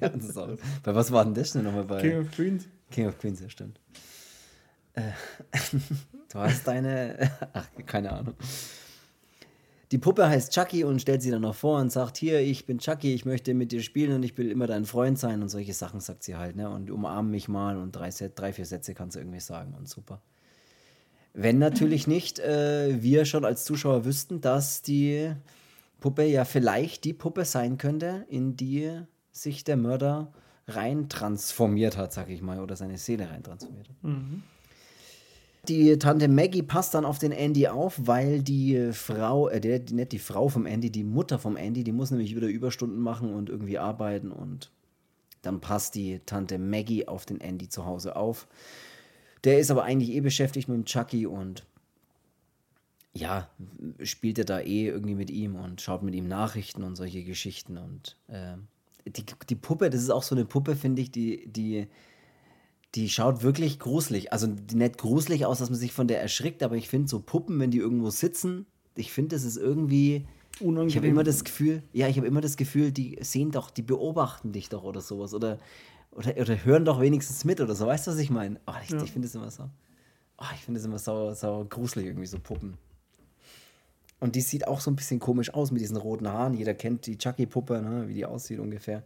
[0.00, 2.00] ja, das ist auch, bei was war denn das denn nochmal bei?
[2.00, 2.68] King of Queens.
[2.94, 3.80] King of Queens, ja, stimmt.
[4.92, 5.10] Äh,
[6.32, 7.28] du hast deine.
[7.52, 8.34] Ach, keine Ahnung.
[9.90, 12.78] Die Puppe heißt Chucky und stellt sie dann noch vor und sagt: Hier, ich bin
[12.78, 15.74] Chucky, ich möchte mit dir spielen und ich will immer dein Freund sein und solche
[15.74, 16.70] Sachen sagt sie halt, ne?
[16.70, 20.22] Und umarm mich mal und drei, drei vier Sätze kannst du irgendwie sagen und super.
[21.32, 25.32] Wenn natürlich nicht äh, wir schon als Zuschauer wüssten, dass die
[25.98, 29.00] Puppe ja vielleicht die Puppe sein könnte, in die
[29.32, 30.32] sich der Mörder
[30.66, 33.96] rein transformiert hat, sag ich mal, oder seine Seele rein transformiert hat.
[35.68, 39.94] Die Tante Maggie passt dann auf den Andy auf, weil die Frau, äh, der, die,
[39.94, 43.34] nicht die Frau vom Andy, die Mutter vom Andy, die muss nämlich wieder Überstunden machen
[43.34, 44.70] und irgendwie arbeiten und
[45.40, 48.46] dann passt die Tante Maggie auf den Andy zu Hause auf.
[49.44, 51.64] Der ist aber eigentlich eh beschäftigt mit dem Chucky und
[53.14, 53.48] ja,
[54.02, 57.78] spielt er da eh irgendwie mit ihm und schaut mit ihm Nachrichten und solche Geschichten.
[57.78, 58.66] Und ähm,
[59.06, 61.86] die, die Puppe, das ist auch so eine Puppe, finde ich, die, die,
[62.94, 64.32] die schaut wirklich gruselig.
[64.32, 67.58] Also nicht gruselig aus, dass man sich von der erschrickt, aber ich finde so Puppen,
[67.60, 70.26] wenn die irgendwo sitzen, ich finde, das ist irgendwie.
[70.52, 71.10] Ich habe Unangenehm.
[71.10, 74.68] immer das Gefühl, ja, ich habe immer das Gefühl, die sehen doch, die beobachten dich
[74.68, 75.34] doch oder sowas.
[75.34, 75.58] Oder,
[76.12, 77.86] oder, oder hören doch wenigstens mit oder so.
[77.86, 78.60] Weißt du, was ich meine?
[78.68, 79.02] Oh, ich Ja.
[79.02, 79.64] ich finde es immer so.
[80.38, 82.74] Oh, ich finde es immer sau, sau gruselig, irgendwie so Puppen.
[84.20, 86.54] Und die sieht auch so ein bisschen komisch aus mit diesen roten Haaren.
[86.54, 89.02] Jeder kennt die Chucky-Puppe, ne, wie die aussieht ungefähr.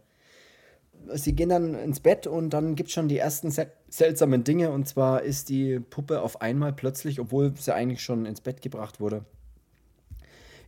[1.13, 4.69] Sie gehen dann ins Bett und dann gibt es schon die ersten sel seltsamen Dinge.
[4.71, 8.99] Und zwar ist die Puppe auf einmal plötzlich, obwohl sie eigentlich schon ins Bett gebracht
[8.99, 9.25] wurde,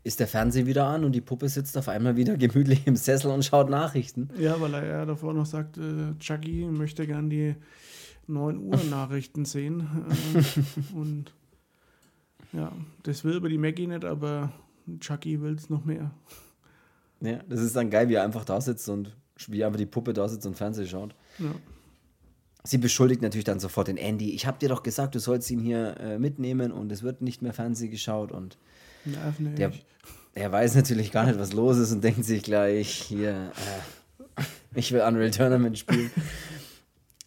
[0.03, 3.31] ist der Fernseher wieder an und die Puppe sitzt auf einmal wieder gemütlich im Sessel
[3.31, 4.29] und schaut Nachrichten.
[4.39, 7.55] Ja, weil er ja davor noch sagt, äh, Chucky möchte gern die
[8.27, 9.87] 9 Uhr Nachrichten sehen.
[10.33, 11.33] Äh, und
[12.53, 12.71] ja,
[13.03, 14.51] das will aber die Maggie nicht, aber
[14.99, 16.11] Chucky will es noch mehr.
[17.21, 19.15] Ja, das ist dann geil, wie er einfach da sitzt und
[19.47, 21.15] wie einfach die Puppe da sitzt und Fernsehen schaut.
[21.39, 21.53] Ja.
[22.63, 24.31] Sie beschuldigt natürlich dann sofort den Andy.
[24.31, 27.41] Ich habe dir doch gesagt, du sollst ihn hier äh, mitnehmen und es wird nicht
[27.41, 28.31] mehr Fernsehen geschaut.
[28.31, 28.57] Und
[29.05, 29.71] Nerven der,
[30.35, 33.51] er weiß natürlich gar nicht, was los ist und denkt sich gleich, hier,
[34.37, 34.43] äh,
[34.75, 36.11] ich will Unreal Tournament spielen.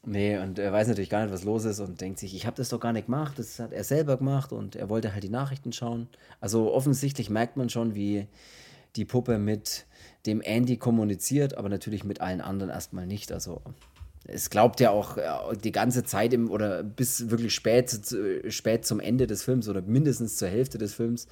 [0.07, 2.57] Nee, und er weiß natürlich gar nicht, was los ist und denkt sich, ich habe
[2.57, 5.31] das doch gar nicht gemacht, das hat er selber gemacht und er wollte halt die
[5.31, 6.09] Nachrichten schauen.
[6.40, 8.27] Also offensichtlich merkt man schon, wie
[8.97, 9.87] die Puppe mit
[10.27, 13.33] dem Andy kommuniziert, aber natürlich mit allen anderen erstmal nicht.
[13.33, 13.62] Also
[14.27, 17.99] es glaubt ja auch äh, die ganze Zeit im, oder bis wirklich spät,
[18.49, 21.29] spät zum Ende des Films oder mindestens zur Hälfte des Films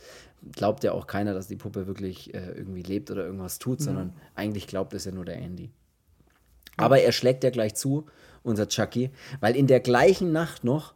[0.53, 4.13] glaubt ja auch keiner, dass die Puppe wirklich äh, irgendwie lebt oder irgendwas tut, sondern
[4.35, 5.71] eigentlich glaubt es ja nur der Andy.
[6.77, 8.07] Aber er schlägt ja gleich zu,
[8.43, 10.95] unser Chucky, weil in der gleichen Nacht noch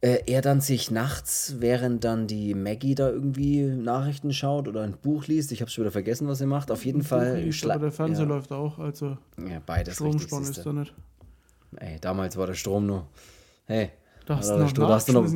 [0.00, 4.98] äh, er dann sich nachts, während dann die Maggie da irgendwie Nachrichten schaut oder ein
[5.00, 7.38] Buch liest, ich habe schon wieder vergessen, was er macht, auf jeden Fall.
[7.38, 9.94] Liest, aber der Fernseher ja, läuft auch, also ja, beides.
[9.94, 10.92] Stromspann ist da nicht.
[11.76, 13.06] Ey, damals war der Strom nur.
[13.64, 13.90] Hey,
[14.26, 15.26] Da hast du noch da hast du noch,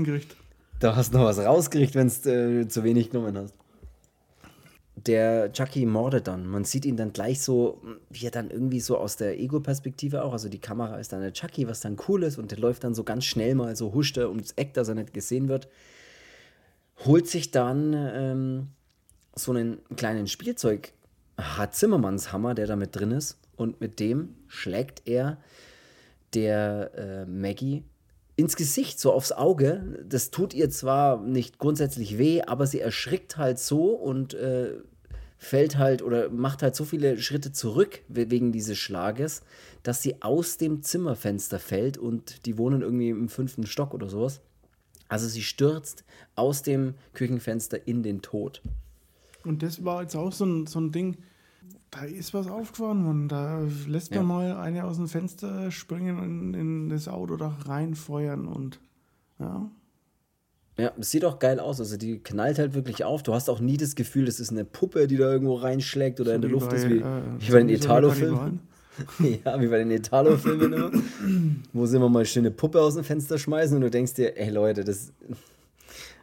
[0.80, 3.54] da hast du noch was rausgekriegt, wenn es äh, zu wenig genommen hast.
[5.06, 6.46] Der Chucky mordet dann.
[6.46, 7.80] Man sieht ihn dann gleich so,
[8.10, 11.32] wie er dann irgendwie so aus der Ego-Perspektive auch, also die Kamera ist dann der
[11.32, 14.16] Chucky, was dann cool ist und der läuft dann so ganz schnell mal so huscht
[14.16, 15.68] er ums Eck, dass er nicht gesehen wird.
[17.04, 18.68] Holt sich dann ähm,
[19.36, 20.92] so einen kleinen Spielzeug,
[21.36, 25.38] hat Zimmermannshammer, der da mit drin ist und mit dem schlägt er
[26.34, 27.84] der äh, Maggie
[28.38, 30.04] ins Gesicht, so aufs Auge.
[30.08, 34.74] Das tut ihr zwar nicht grundsätzlich weh, aber sie erschrickt halt so und äh,
[35.36, 39.42] fällt halt oder macht halt so viele Schritte zurück we- wegen dieses Schlages,
[39.82, 44.40] dass sie aus dem Zimmerfenster fällt und die wohnen irgendwie im fünften Stock oder sowas.
[45.08, 46.04] Also sie stürzt
[46.36, 48.62] aus dem Küchenfenster in den Tod.
[49.44, 51.16] Und das war jetzt auch so ein, so ein Ding,
[51.90, 53.28] da ist was aufgefahren worden.
[53.28, 54.26] Da lässt man Ja.
[54.26, 58.80] mal eine aus dem Fenster springen und in das Auto da reinfeuern und
[59.38, 59.70] ja.
[60.78, 61.80] Ja, es sieht auch geil aus.
[61.80, 63.22] Also die knallt halt wirklich auf.
[63.24, 66.34] Du hast auch nie das Gefühl, das ist eine Puppe, die da irgendwo reinschlägt oder
[66.36, 68.60] in der Luft bei, ist, wie, äh, wie bei den so Italo-Filmen.
[69.44, 70.90] Ja, wie bei den Italo-Filmen immer.
[71.72, 74.36] wo sie immer mal schön eine Puppe aus dem Fenster schmeißen und du denkst dir,
[74.36, 75.12] ey Leute, das.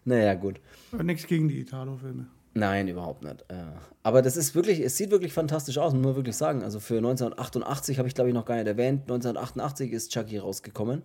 [0.04, 0.60] Naja, gut.
[1.04, 2.28] Nichts gegen die Italo-Filme.
[2.58, 3.42] Nein, überhaupt nicht.
[3.50, 3.66] Äh,
[4.02, 6.64] Aber das ist wirklich, es sieht wirklich fantastisch aus, muss man wirklich sagen.
[6.64, 9.02] Also für 1988 habe ich, glaube ich, noch gar nicht erwähnt.
[9.02, 11.04] 1988 ist Chucky rausgekommen.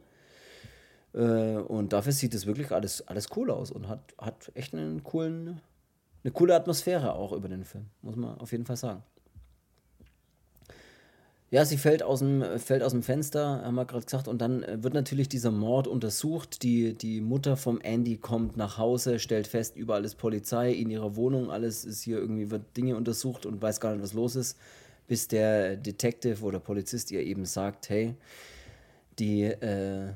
[1.13, 5.03] Äh, Und dafür sieht es wirklich alles, alles cool aus und hat, hat echt einen
[5.03, 5.61] coolen,
[6.23, 9.03] eine coole Atmosphäre auch über den Film, muss man auf jeden Fall sagen.
[11.53, 14.63] Ja, sie fällt aus dem, fällt aus dem Fenster, haben wir gerade gesagt, und dann
[14.63, 16.63] äh, wird natürlich dieser Mord untersucht.
[16.63, 21.17] Die, die Mutter vom Andy kommt nach Hause, stellt fest, überall ist Polizei, in ihrer
[21.17, 24.59] Wohnung, alles ist hier irgendwie, wird Dinge untersucht und weiß gar nicht, was los ist,
[25.09, 28.15] bis der Detective oder Polizist ihr eben sagt, hey,
[29.19, 30.13] die äh,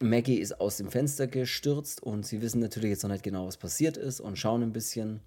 [0.00, 2.02] Maggie ist aus dem Fenster gestürzt.
[2.02, 5.20] Und sie wissen natürlich jetzt noch nicht genau, was passiert ist und schauen ein bisschen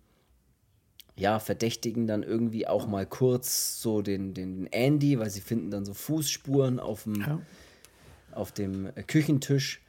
[1.17, 5.83] ja, verdächtigen dann irgendwie auch mal kurz so den, den Andy, weil sie finden dann
[5.83, 7.39] so Fußspuren auf dem, Ja.
[8.31, 9.81] auf dem Küchentisch.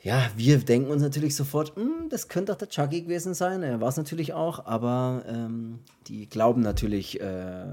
[0.00, 3.62] Ja, wir denken uns natürlich sofort, "Hm, das könnte doch der Chucky gewesen sein.
[3.64, 7.64] Er war es natürlich auch, aber ähm, die glauben natürlich äh,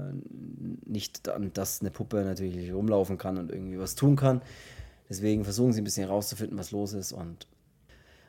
[0.84, 4.42] nicht an, dass eine Puppe natürlich rumlaufen kann und irgendwie was tun kann.
[5.08, 7.46] Deswegen versuchen sie ein bisschen herauszufinden, was los ist und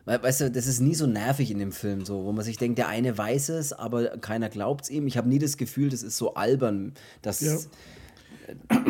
[0.07, 2.77] Weißt du, das ist nie so nervig in dem Film, so, wo man sich denkt,
[2.77, 5.05] der eine weiß es, aber keiner glaubt es ihm.
[5.05, 7.57] Ich habe nie das Gefühl, das ist so albern, dass, Ja.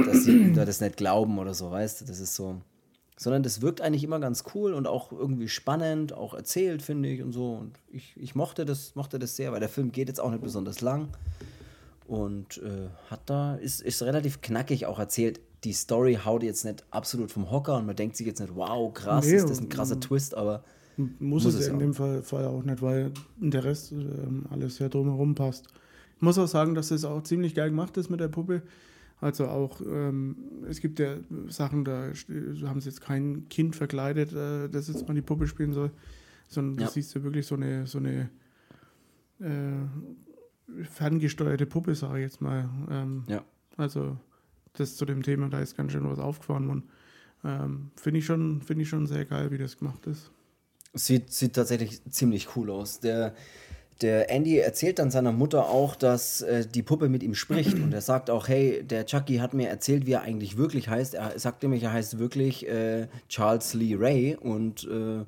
[0.05, 2.61] dass sie ihm da das nicht glauben oder so, weißt du, das ist so.
[3.19, 7.23] Sondern das wirkt eigentlich immer ganz cool und auch irgendwie spannend, auch erzählt, finde ich
[7.23, 7.53] und so.
[7.53, 10.43] Und ich, ich mochte, das, mochte das sehr, weil der Film geht jetzt auch nicht
[10.43, 11.07] besonders lang
[12.05, 15.39] und äh, hat da, ist, ist relativ knackig auch erzählt.
[15.63, 18.93] Die Story haut jetzt nicht absolut vom Hocker und man denkt sich jetzt nicht, wow,
[18.93, 20.63] krass, Nee, ist das ein krasser Twist, aber
[20.97, 21.79] Muss, Muss es, es in ja.
[21.79, 25.67] dem Fall, Fall auch nicht, weil der Rest ähm, alles sehr drumherum passt.
[26.15, 28.63] Ich muss auch sagen, dass es auch ziemlich geil gemacht ist mit der Puppe.
[29.21, 30.35] Also auch, ähm,
[30.67, 31.17] es gibt ja
[31.49, 32.11] Sachen, da
[32.65, 35.91] haben sie jetzt kein Kind verkleidet, äh, das jetzt mal die Puppe spielen soll,
[36.47, 36.85] sondern Ja.
[36.87, 38.29] du siehst ja wirklich so eine, so eine
[39.39, 42.69] äh, ferngesteuerte Puppe, sage ich jetzt mal.
[42.89, 43.43] Ähm, Ja.
[43.77, 44.17] Also
[44.73, 46.83] das zu dem Thema, da ist ganz schön was aufgefahren worden.
[47.43, 50.31] Ähm, Finde ich, schon- finde ich schon sehr geil, wie das gemacht ist.
[50.97, 52.99] Sieht, sieht tatsächlich ziemlich cool aus.
[52.99, 53.33] Der,
[54.01, 57.75] der Andy erzählt dann seiner Mutter auch, dass äh, die Puppe mit ihm spricht.
[57.75, 61.15] Und er sagt auch, hey, der Chucky hat mir erzählt, wie er eigentlich wirklich heißt.
[61.15, 64.35] Er sagt nämlich, er heißt wirklich äh, Charles Lee Ray.
[64.35, 65.25] Und, äh,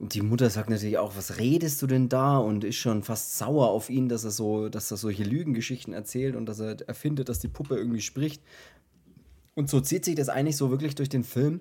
[0.00, 2.38] die Mutter sagt natürlich auch, was redest du denn da?
[2.38, 6.36] Und ist schon fast sauer auf ihn, dass er so, dass er solche Lügengeschichten erzählt
[6.36, 8.42] und dass er erfindet, dass die Puppe irgendwie spricht.
[9.54, 11.60] Und so zieht sich das eigentlich so wirklich durch den Film.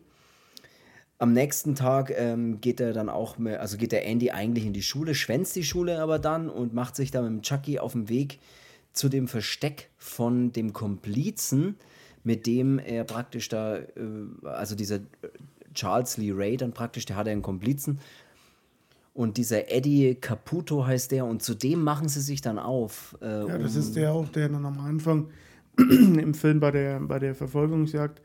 [1.24, 4.74] Am nächsten Tag ähm, geht er dann auch, mehr, also geht der Andy eigentlich in
[4.74, 7.94] die Schule, schwänzt die Schule aber dann und macht sich dann mit dem Chucky auf
[7.94, 8.40] den Weg
[8.92, 11.78] zu dem Versteck von dem Komplizen,
[12.26, 13.86] mit dem er praktisch da, äh,
[14.44, 15.00] also dieser äh,
[15.74, 18.00] Charles Lee Ray dann praktisch, der hat einen Komplizen.
[19.14, 23.18] Und dieser Eddie Caputo heißt der, und zu dem machen sie sich dann auf.
[23.22, 25.30] Äh, Ja, das um- ist der auch, der dann am Anfang
[25.78, 28.22] im Film bei der, bei der Verfolgungsjagd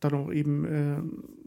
[0.00, 0.64] dann auch eben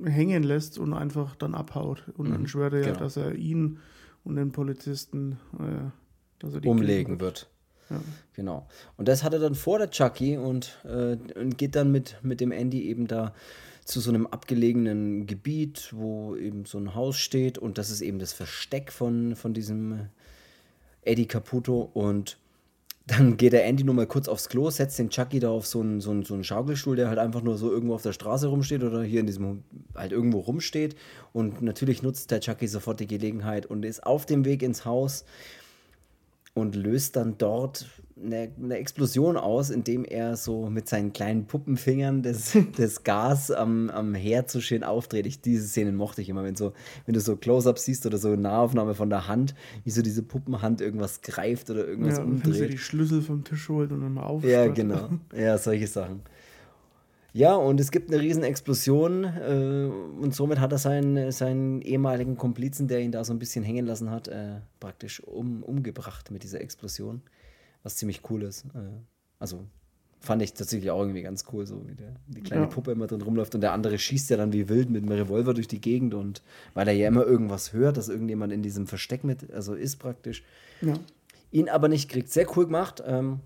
[0.03, 2.03] äh, hängen lässt und einfach dann abhaut.
[2.17, 2.99] Und dann schwört er ja, genau.
[2.99, 3.79] dass er ihn
[4.23, 5.91] und den Polizisten äh,
[6.39, 7.49] dass er die umlegen wird.
[7.89, 8.01] Ja.
[8.33, 8.67] Genau.
[8.97, 12.39] Und das hat er dann vor der Chucky und, äh, und geht dann mit, mit
[12.39, 13.33] dem Andy eben da
[13.83, 18.19] zu so einem abgelegenen Gebiet, wo eben so ein Haus steht und das ist eben
[18.19, 20.09] das Versteck von, von diesem
[21.01, 22.37] Eddie Caputo und
[23.09, 25.81] dann geht der Andy nur mal kurz aufs Klo, setzt den Chucky da auf so
[25.81, 28.47] einen, so, einen, so einen Schaukelstuhl, der halt einfach nur so irgendwo auf der Straße
[28.47, 29.63] rumsteht oder hier in diesem
[29.95, 30.95] halt irgendwo rumsteht.
[31.33, 35.25] Und natürlich nutzt der Chucky sofort die Gelegenheit und ist auf dem Weg ins Haus
[36.53, 37.87] und löst dann dort
[38.23, 43.89] eine, eine Explosion aus, indem er so mit seinen kleinen Puppenfingern das, das Gas am,
[43.89, 45.25] am Herd so schön aufdreht.
[45.25, 46.73] Ich, diese Szenen mochte ich immer, wenn, so,
[47.05, 50.23] wenn du so Close-Up siehst oder so eine Nahaufnahme von der Hand, wie so diese
[50.23, 52.73] Puppenhand irgendwas greift oder irgendwas Ja, wenn sie umdreht.
[52.73, 54.51] die Schlüssel vom Tisch holt und dann mal aufstatt.
[54.51, 55.09] Ja, genau.
[55.35, 56.21] Ja, solche Sachen.
[57.31, 59.87] Ja, und es gibt eine riesen Explosion äh,
[60.19, 63.85] und somit hat er seinen, seinen ehemaligen Komplizen, der ihn da so ein bisschen hängen
[63.85, 67.21] lassen hat, äh, praktisch um, umgebracht mit dieser Explosion.
[67.83, 68.65] Was ziemlich cool ist.
[68.75, 68.79] Äh,
[69.39, 69.65] also
[70.21, 72.67] fand ich tatsächlich auch irgendwie ganz cool, so wie der, die kleine Ja.
[72.69, 75.53] Puppe immer drin rumläuft und der andere schießt ja dann wie wild mit einem Revolver
[75.53, 76.41] durch die Gegend und
[76.73, 80.43] weil er ja immer irgendwas hört, dass irgendjemand in diesem Versteck mit, also ist praktisch
[80.81, 80.93] Ja.
[81.51, 82.29] ihn aber nicht kriegt.
[82.29, 83.01] Sehr cool gemacht.
[83.05, 83.39] Ähm,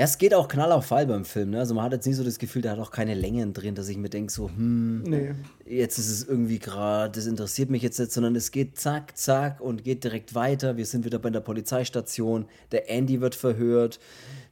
[0.00, 1.50] Ja, es geht auch knall auf Fall beim Film.
[1.50, 1.58] Ne?
[1.58, 3.86] Also man hat jetzt nicht so das Gefühl, der hat auch keine Längen drin, dass
[3.90, 5.32] ich mir denke, so, hm, Nee.
[5.66, 9.60] jetzt ist es irgendwie gerade, das interessiert mich jetzt nicht, sondern es geht zack, zack
[9.60, 10.78] und geht direkt weiter.
[10.78, 14.00] Wir sind wieder bei der Polizeistation, der Andy wird verhört,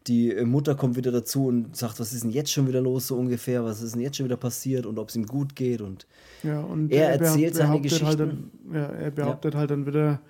[0.07, 3.07] die äh, Mutter kommt wieder dazu und sagt, was ist denn jetzt schon wieder los,
[3.07, 5.81] so ungefähr, was ist denn jetzt schon wieder passiert und ob es ihm gut geht
[5.81, 6.07] und
[6.43, 8.19] Ja, und Er behaupt- erzählt seine behauptet Halt
[8.75, 10.21] ja, er behauptet halt dann wieder,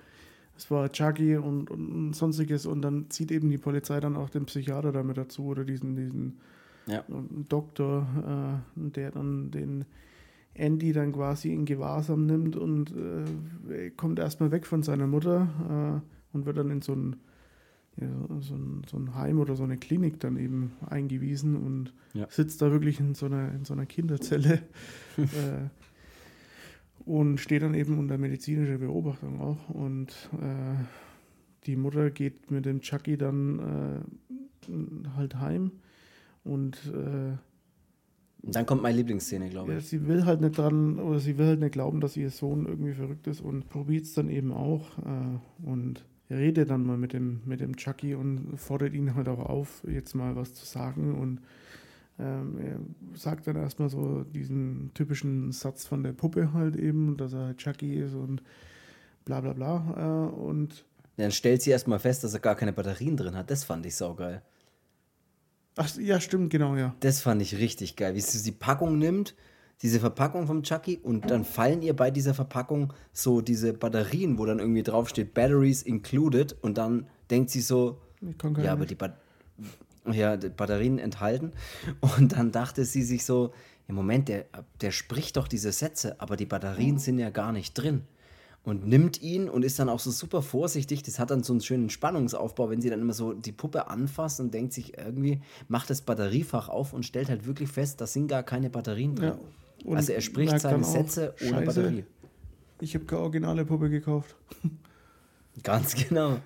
[0.59, 4.45] es war Chucky und, und, sonstiges und dann zieht eben die Polizei dann auch den
[4.45, 6.39] Psychiater damit dazu oder diesen, diesen
[6.85, 7.03] ja.
[7.47, 9.85] Doktor, äh, der dann den
[10.53, 12.93] Andy dann quasi in Gewahrsam nimmt und
[13.71, 16.01] äh, kommt erstmal weg von seiner Mutter
[16.33, 17.15] äh, und wird dann in so ein,
[17.95, 18.07] ja,
[18.41, 22.27] so, ein, so ein Heim oder so eine Klinik dann eben eingewiesen und Ja.
[22.29, 24.55] sitzt da wirklich in so einer, in so einer Kinderzelle
[25.17, 25.69] äh,
[27.09, 29.67] und steht dann eben unter medizinischer Beobachtung auch.
[29.69, 30.75] Und äh,
[31.65, 34.05] die Mutter geht mit dem Chucky dann
[34.69, 35.71] äh, halt heim
[36.43, 37.35] und äh,
[38.41, 39.87] dann kommt meine Lieblingsszene, glaube ja, ich.
[39.87, 42.93] sie will halt nicht dran, oder sie will halt nicht glauben, dass ihr Sohn irgendwie
[42.93, 47.41] verrückt ist und probiert es dann eben auch äh, und redet dann mal mit dem,
[47.45, 51.41] mit dem Chucky und fordert ihn halt auch auf, jetzt mal was zu sagen und
[52.19, 57.33] ähm, er sagt dann erstmal so diesen typischen Satz von der Puppe halt eben, dass
[57.33, 58.43] er Chucky ist und
[59.23, 63.15] bla bla bla äh, und Dann stellt sie erstmal fest, dass er gar keine Batterien
[63.15, 63.49] drin hat.
[63.49, 64.41] Das fand ich saugeil.
[65.77, 66.93] ach ja, stimmt, genau, ja.
[66.99, 69.33] Das fand ich richtig geil, wie sie die Packung nimmt,
[69.81, 74.45] diese Verpackung vom Chucky und dann fallen ihr bei dieser Verpackung so diese Batterien, wo
[74.45, 78.85] dann irgendwie draufsteht Batteries included und dann denkt sie so, Ich kann keine ja, aber
[78.85, 79.17] die, Bat
[80.13, 81.53] ja, Batterien enthalten
[82.17, 83.53] und dann dachte sie sich so,
[83.87, 84.45] im Moment, der,
[84.81, 88.03] der spricht doch diese Sätze, aber die Batterien sind ja gar nicht drin.
[88.63, 91.01] Und nimmt ihn und ist dann auch so super vorsichtig.
[91.01, 94.41] Das hat dann so einen schönen Spannungsaufbau, wenn sie dann immer so die Puppe anfasst
[94.41, 98.27] und denkt sich irgendwie, macht das Batteriefach auf und stellt halt wirklich fest, da sind
[98.27, 99.33] gar keine Batterien drin.
[99.85, 99.95] Ja.
[99.95, 102.05] Also er spricht seine auch, Sätze ohne Scheiße, Batterie.
[102.81, 104.35] Ich habe keine originale Puppe gekauft.
[105.63, 106.37] Ganz genau.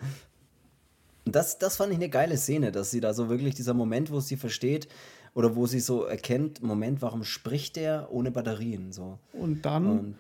[1.26, 4.12] Und das, das fand ich eine geile Szene, dass sie da so wirklich dieser Moment,
[4.12, 4.88] wo sie versteht
[5.34, 8.92] oder wo sie so erkennt, Moment, warum spricht der ohne Batterien?
[8.92, 9.20] So.
[9.32, 10.16] Und dann Und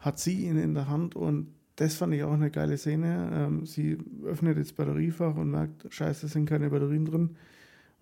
[0.00, 3.30] hat sie ihn in der Hand und das fand ich auch eine geile Szene.
[3.32, 7.36] Ähm, sie öffnet das Batteriefach und merkt, scheiße, es sind keine Batterien drin.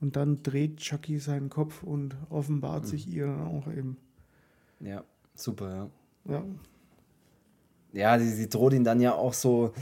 [0.01, 2.89] Und dann dreht Chucky seinen Kopf und offenbart Mhm.
[2.89, 3.97] sich ihr dann auch eben.
[4.81, 5.03] ja,
[5.35, 5.91] super,
[6.27, 6.33] ja.
[6.33, 6.45] Ja,
[7.93, 9.73] Ja, sie, sie droht ihn dann ja auch so,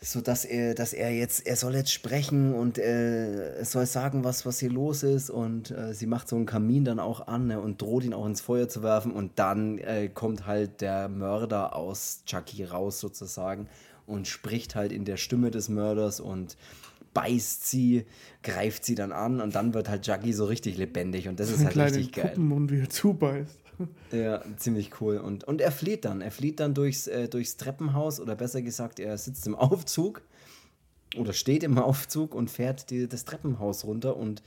[0.00, 4.22] so dass er, dass er jetzt, er soll jetzt sprechen und äh, er soll sagen,
[4.22, 5.28] was, was hier los ist.
[5.28, 8.26] Und äh, sie macht so einen Kamin dann auch an ne, und droht ihn auch
[8.26, 9.10] ins Feuer zu werfen.
[9.10, 13.68] Und dann äh, kommt halt der Mörder aus Chucky raus sozusagen
[14.06, 16.56] und spricht halt in der Stimme des Mörders und
[17.12, 18.06] beißt sie,
[18.44, 21.60] greift sie dann an und dann wird halt Chucky so richtig lebendig und das ist
[21.60, 22.28] einen halt richtig geil.
[22.28, 23.58] Puppenmund, wie er zubeißt.
[24.12, 25.18] Ja, ziemlich cool.
[25.18, 26.20] Und, und er flieht dann.
[26.20, 30.22] Er flieht dann durchs, äh, durchs Treppenhaus oder besser gesagt, er sitzt im Aufzug
[31.16, 34.42] oder steht im Aufzug und fährt die, das Treppenhaus runter und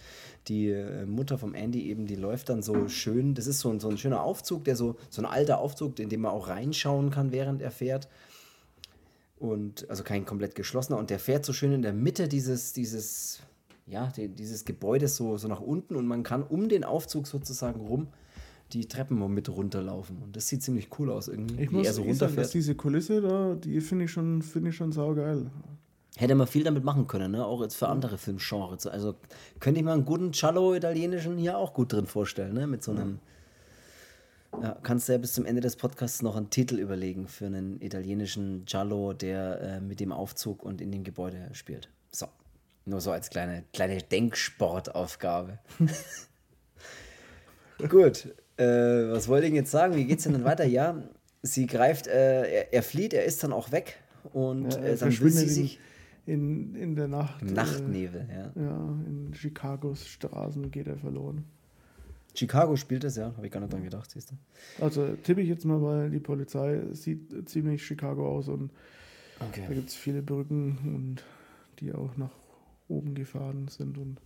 [0.47, 3.33] die äh, Mutter vom Andy eben, die läuft dann so schön.
[3.33, 6.09] Das ist so ein, so ein schöner Aufzug, der so, so ein alter Aufzug, in
[6.09, 8.07] dem man auch reinschauen kann, während er fährt.
[9.39, 10.99] Und also kein komplett geschlossener.
[10.99, 13.41] Und der fährt so schön in der Mitte dieses, dieses,
[13.87, 17.81] ja, die, dieses Gebäudes so, so nach unten und man kann um den Aufzug sozusagen
[17.81, 18.07] rum
[18.73, 20.21] die Treppen mal mit runterlaufen.
[20.21, 22.53] Und das sieht ziemlich cool aus irgendwie, Ich muss er so eh sagen, dass runterfährt.
[22.53, 25.49] diese Kulisse da, die finde ich schon, finde ich schon saugeil.
[26.17, 27.45] Hätte man viel damit machen können, ne?
[27.45, 28.85] auch jetzt für andere Filmgenres.
[28.85, 29.15] Also
[29.59, 32.67] könnte ich mir einen guten Cello-Italienischen hier auch gut drin vorstellen, ne?
[32.67, 33.19] mit so einem.
[34.61, 37.81] Ja, kannst du ja bis zum Ende des Podcasts noch einen Titel überlegen für einen
[37.81, 41.89] italienischen Giallo, der äh, mit dem Aufzug und in dem Gebäude spielt.
[42.11, 42.27] So,
[42.85, 45.59] nur so als kleine, kleine Denksportaufgabe.
[47.89, 48.63] Gut, äh,
[49.11, 49.95] was wollte ich jetzt sagen?
[49.95, 50.65] Wie geht's denn dann weiter?
[50.65, 51.01] Ja,
[51.41, 53.97] sie greift, äh, er, er flieht, er ist dann auch weg
[54.33, 55.79] und Ja, äh, dann will sie sich.
[56.27, 57.41] In, in der Nacht.
[57.41, 58.51] Im Nachtnebel, ja.
[58.55, 61.45] Äh, ja, in Chicagos Straßen geht er verloren.
[62.35, 64.35] Chicago spielt es, ja, habe ich gar nicht dran gedacht, siehst du.
[64.85, 68.71] Also tippe ich jetzt mal, weil die Polizei sieht ziemlich Chicago aus und
[69.39, 69.73] da Okay.
[69.73, 71.23] gibt es viele Brücken und
[71.79, 72.31] die auch nach
[72.87, 74.17] oben gefahren sind und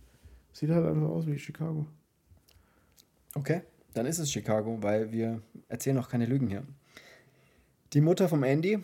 [0.52, 1.86] sieht halt einfach aus wie Chicago.
[3.34, 3.62] Okay,
[3.96, 6.64] dann ist es Chicago, weil wir erzählen auch keine Lügen hier.
[7.92, 8.78] Die Mutter vom Andy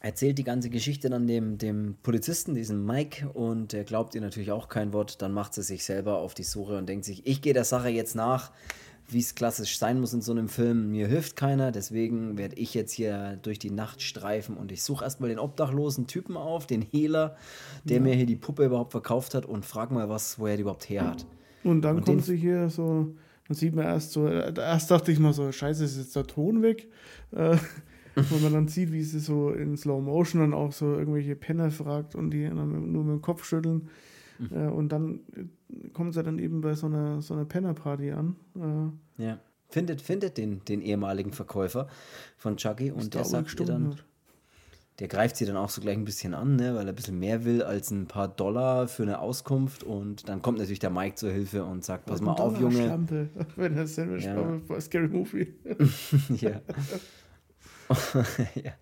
[0.00, 4.50] erzählt die ganze Geschichte dann dem, dem Polizisten, diesem Mike, und der glaubt ihr natürlich
[4.50, 5.22] auch kein Wort.
[5.22, 7.88] Dann macht sie sich selber auf die Suche und denkt sich, ich gehe der Sache
[7.88, 8.50] jetzt nach,
[9.08, 10.90] wie es klassisch sein muss in so einem Film.
[10.90, 15.04] Mir hilft keiner, deswegen werde ich jetzt hier durch die Nacht streifen und ich suche
[15.04, 17.36] erstmal den obdachlosen Typen auf, den Hehler,
[17.84, 18.02] der ja.
[18.02, 20.88] mir hier die Puppe überhaupt verkauft hat und frag mal, was, wo er die überhaupt
[20.88, 21.26] her hat.
[21.62, 23.14] Und dann und kommt sie hier so,
[23.48, 26.62] dann sieht man erst so, erst dachte ich mal so, scheiße, ist jetzt der Ton
[26.62, 26.88] weg.
[27.32, 27.56] Äh,
[28.30, 31.70] wo man dann sieht, wie sie so in Slow Motion dann auch so irgendwelche Penner
[31.70, 33.88] fragt und die dann nur mit dem Kopf schütteln.
[34.38, 34.48] Mhm.
[34.52, 38.36] Äh, und dann äh, kommt sie dann eben bei so einer, so einer Penner-Party an.
[39.18, 39.38] Äh, ja.
[39.68, 41.88] Findet, findet den, den ehemaligen Verkäufer
[42.36, 43.90] von Chucky und der sagt ihr dann.
[43.90, 44.04] Hat.
[44.98, 47.18] Der greift sie dann auch so gleich ein bisschen an, ne, weil er ein bisschen
[47.18, 49.82] mehr will als ein paar Dollar für eine Auskunft.
[49.82, 52.84] Und dann kommt natürlich der Mike zur Hilfe und sagt: Pass mal auf, Junge.
[52.84, 54.60] Schlampe, wenn er Sandwich ja.
[54.66, 55.52] bei Scary Movie.
[56.40, 56.62] ja.
[58.54, 58.72] ja.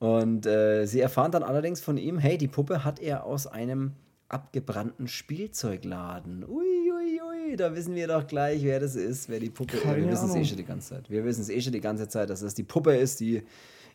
[0.00, 3.92] Und äh, sie erfahren dann allerdings von ihm: Hey, die Puppe hat er aus einem
[4.28, 6.44] abgebrannten Spielzeugladen.
[6.44, 9.86] Uiuiui, ui, ui, da wissen wir doch gleich, wer das ist, wer die Puppe ist.
[9.86, 11.10] Wir wissen es eh schon die ganze Zeit.
[11.10, 13.42] Wir wissen es eh schon die ganze Zeit, dass das die Puppe ist, die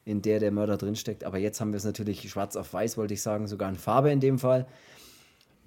[0.05, 1.23] in der der Mörder drinsteckt.
[1.23, 4.11] Aber jetzt haben wir es natürlich schwarz auf weiß, wollte ich sagen, sogar in Farbe
[4.11, 4.67] in dem Fall.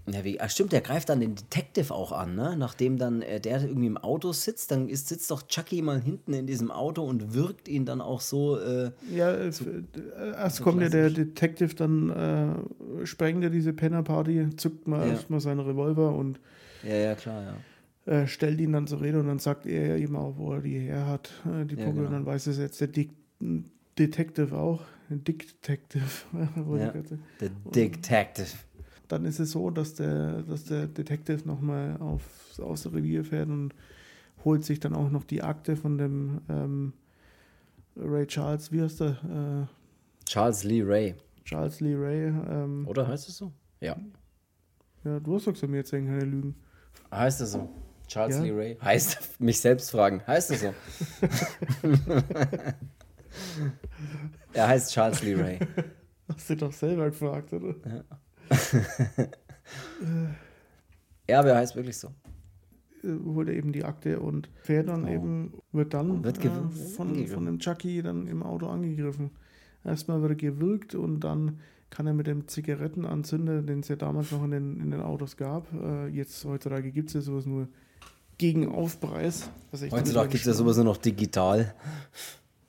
[0.09, 2.55] Ja, wie, ach stimmt, der greift dann den Detective auch an, ne?
[2.57, 6.32] Nachdem dann äh, der irgendwie im Auto sitzt, dann ist, sitzt doch Chucky mal hinten
[6.32, 8.57] in diesem Auto und wirkt ihn dann auch so.
[8.57, 13.51] Äh, ja, äh, so, äh, erst so kommt ja der Detective, dann äh, sprengt er
[13.51, 15.14] diese Penner-Party, zückt mal ja.
[15.14, 16.39] erstmal seinen Revolver und.
[16.84, 18.12] Ja, ja, klar, ja.
[18.12, 20.78] Äh, stellt ihn dann zur Rede und dann sagt er ihm auch, wo er die
[20.78, 22.07] her hat, die Puppe, ja, genau.
[22.07, 23.11] und dann weiß es jetzt der Dick,
[23.99, 24.82] Detective auch.
[25.09, 26.05] Dick Detective.
[26.78, 26.92] ja,
[27.40, 28.49] der Detective
[29.09, 33.74] dann ist es so, dass der, dass der Detective nochmal aufs Außerrevier fährt und
[34.44, 36.92] holt sich dann auch noch die Akte von dem ähm,
[37.97, 39.68] Ray Charles, wie heißt der?
[39.68, 41.14] Äh, Charles Lee Ray.
[41.44, 42.26] Charles Lee Ray.
[42.26, 43.53] Ähm, Oder heißt es so?
[43.80, 43.97] Ja.
[45.05, 46.57] Ja, du hast doch mir jetzt keine Lügen.
[47.11, 47.68] Heißt es so?
[48.09, 48.42] Charles ja?
[48.42, 48.76] Lee Ray?
[48.82, 50.74] Heißt, mich selbst fragen, heißt es so?
[54.53, 55.59] er heißt Charles Lee Ray.
[56.28, 57.74] Hast du doch selber gefragt, oder?
[57.84, 58.05] Ja.
[61.28, 62.09] ja, aber er heißt wirklich so.
[63.05, 65.12] Holt er eben die Akte und fährt dann oh.
[65.12, 66.51] eben, wird dann wird äh,
[66.97, 69.30] von, von dem Chucky dann im Auto angegriffen.
[69.84, 71.61] Erstmal wird er gewürgt und dann
[71.91, 75.37] kann er mit dem Zigarettenanzünder, den es ja damals noch in den, in den Autos
[75.37, 77.68] gab, äh, jetzt heutzutage gibt es ja sowas nur
[78.39, 79.49] gegen Aufpreis.
[79.72, 81.74] Heutzutage gibt es ja sowas nur noch digital.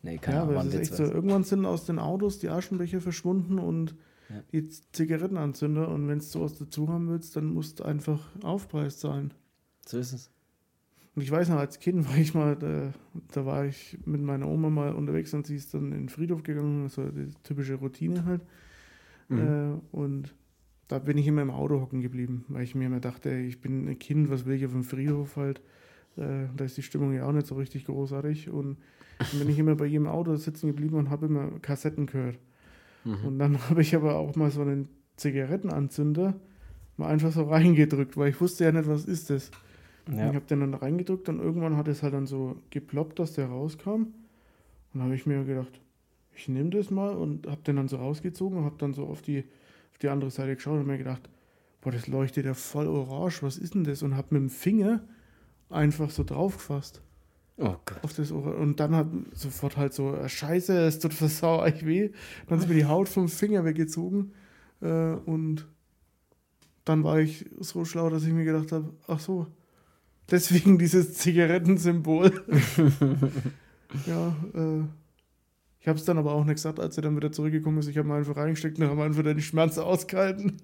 [0.02, 0.58] Nee, keine ja, Ahnung.
[0.58, 1.04] Aber echt so.
[1.04, 3.95] Irgendwann sind aus den Autos die Aschenbecher verschwunden und
[4.30, 4.43] ja.
[4.52, 9.34] die Zigarettenanzünder und wenn du sowas dazu haben willst, dann musst du einfach Aufpreis zahlen.
[9.86, 10.32] So ist es.
[11.16, 12.93] Und ich weiß noch, als Kind war ich mal, da,
[13.32, 16.43] da war ich mit meiner Oma mal unterwegs und sie ist dann in den Friedhof
[16.43, 18.41] gegangen, so die typische Routine halt.
[19.28, 19.39] Mhm.
[19.39, 20.36] Äh, und
[20.88, 23.88] da bin ich immer im Auto hocken geblieben, weil ich mir immer dachte, ich bin
[23.88, 25.62] ein Kind, was will ich auf dem Friedhof halt?
[26.18, 28.49] Äh, da ist die Stimmung ja auch nicht so richtig großartig.
[28.49, 28.78] Und
[29.20, 32.38] dann bin ich immer bei jedem Auto sitzen geblieben und habe immer Kassetten gehört.
[33.03, 33.26] Mhm.
[33.26, 36.36] Und dann habe ich aber auch mal so einen Zigarettenanzünder
[36.97, 39.51] mal einfach so reingedrückt, weil ich wusste ja nicht, was ist das.
[40.09, 40.30] Ja.
[40.30, 43.47] Ich habe den dann reingedrückt und irgendwann hat es halt dann so geploppt, dass der
[43.47, 44.07] rauskam.
[44.93, 45.80] Und habe ich mir gedacht,
[46.34, 49.22] ich nehme das mal und habe den dann so rausgezogen und habe dann so auf
[49.22, 49.43] die,
[49.91, 51.30] auf die andere Seite geschaut und mir gedacht,
[51.82, 54.01] boah, das leuchtet ja voll orange, was ist denn das?
[54.01, 55.01] Und habe mit dem Finger
[55.70, 57.01] einfach so drauf gefasst.
[57.57, 58.03] Oh Gott.
[58.03, 58.55] Auf das Ohr.
[58.55, 62.11] Und dann hat sofort halt so, äh, scheiße, es tut für Sau euch weh.
[62.47, 64.34] Dann ist mir die Haut vom Finger weggezogen.
[64.82, 65.68] Äh, und
[66.86, 69.47] dann war ich so schlau, dass ich mir gedacht habe, ach so,
[70.30, 72.32] deswegen dieses Zigarettensymbol.
[74.05, 74.84] ja, äh,
[75.80, 77.88] ich habe es dann aber auch nicht gesagt, als er dann wieder zurückgekommen ist.
[77.88, 80.57] Ich habe ihn einfach reingesteckt und habe einfach den Schmerz ausgehalten.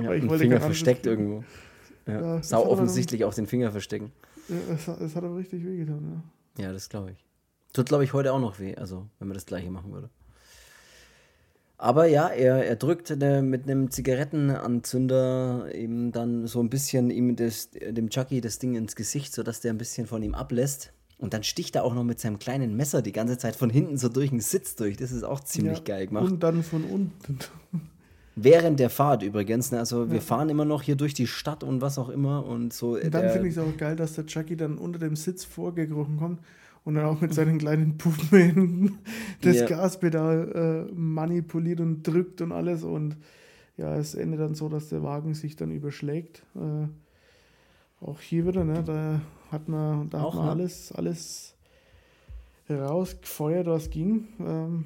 [0.00, 1.44] Ja, weil ich wollte Finger versteckt irgendwo.
[2.06, 2.20] Ja.
[2.20, 4.12] Ja, Sau offensichtlich auch den Finger verstecken.
[4.48, 6.22] Es, es hat aber richtig wehgetan,
[6.58, 6.64] ja.
[6.64, 7.24] Ja, das glaube ich.
[7.72, 10.10] Tut, glaube ich, heute auch noch weh, also wenn man das gleiche machen würde.
[11.78, 17.34] Aber ja, er, er drückt eine, mit einem Zigarettenanzünder eben dann so ein bisschen ihm
[17.34, 20.92] das, dem Chucky das Ding ins Gesicht, sodass der ein bisschen von ihm ablässt.
[21.18, 23.96] Und dann sticht er auch noch mit seinem kleinen Messer die ganze Zeit von hinten
[23.96, 24.96] so durch den Sitz durch.
[24.96, 26.24] Das ist auch ziemlich ja, geil gemacht.
[26.24, 27.38] Und dann von unten.
[28.34, 29.78] Während der Fahrt übrigens, ne?
[29.78, 32.94] also wir fahren immer noch hier durch die Stadt und was auch immer und so.
[32.94, 36.16] Und dann finde ich es auch geil, dass der Chucky dann unter dem Sitz vorgekrochen
[36.16, 36.40] kommt
[36.84, 38.98] und dann auch mit seinen kleinen Puppen
[39.42, 39.66] das ja.
[39.66, 43.16] Gaspedal äh, manipuliert und drückt und alles und
[43.76, 46.42] ja, es endet dann so, dass der Wagen sich dann überschlägt.
[46.54, 46.88] Äh,
[48.04, 49.20] auch hier wieder, ne, da
[49.50, 51.54] hat man, da auch, hat man alles, alles
[52.70, 54.28] rausgefeuert, was ging.
[54.40, 54.84] Ähm,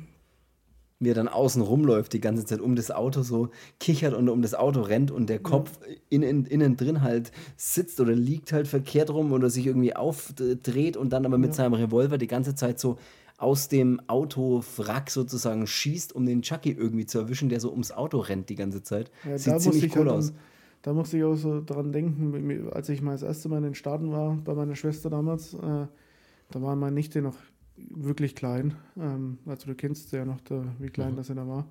[0.98, 4.40] wie er dann außen rumläuft, die ganze Zeit um das Auto so kichert und um
[4.40, 5.78] das Auto rennt und der Kopf
[6.08, 11.12] innen, innen drin halt sitzt oder liegt halt verkehrt rum oder sich irgendwie aufdreht und
[11.12, 11.56] dann aber mit ja.
[11.56, 12.96] seinem Revolver die ganze Zeit so
[13.38, 18.18] aus dem Autowrack sozusagen schießt, um den Chucky irgendwie zu erwischen, der so ums Auto
[18.18, 19.10] rennt die ganze Zeit.
[19.24, 20.30] Ja, Sieht ziemlich cool halt aus.
[20.30, 20.40] Dann,
[20.82, 23.74] da musste ich auch so dran denken, als ich mal das erste Mal in den
[23.74, 27.34] Staaten war, bei meiner Schwester damals, äh, da war meine Nichte noch
[27.76, 28.74] wirklich klein.
[28.98, 31.16] Ähm, also du kennst ja noch, da, wie klein mhm.
[31.16, 31.66] das da war.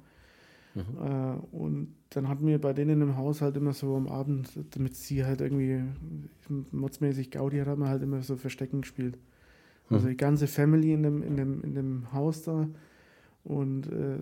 [0.76, 0.82] Mhm.
[1.00, 4.96] Äh, und dann hatten wir bei denen im Haus halt immer so am Abend, damit
[4.96, 5.84] sie halt irgendwie
[6.72, 9.18] modsmäßig Gaudi hat, haben wir halt immer so Verstecken gespielt.
[9.90, 9.96] Mhm.
[9.96, 12.68] Also die ganze Family in dem, in dem, in dem Haus da.
[13.44, 14.18] Und äh,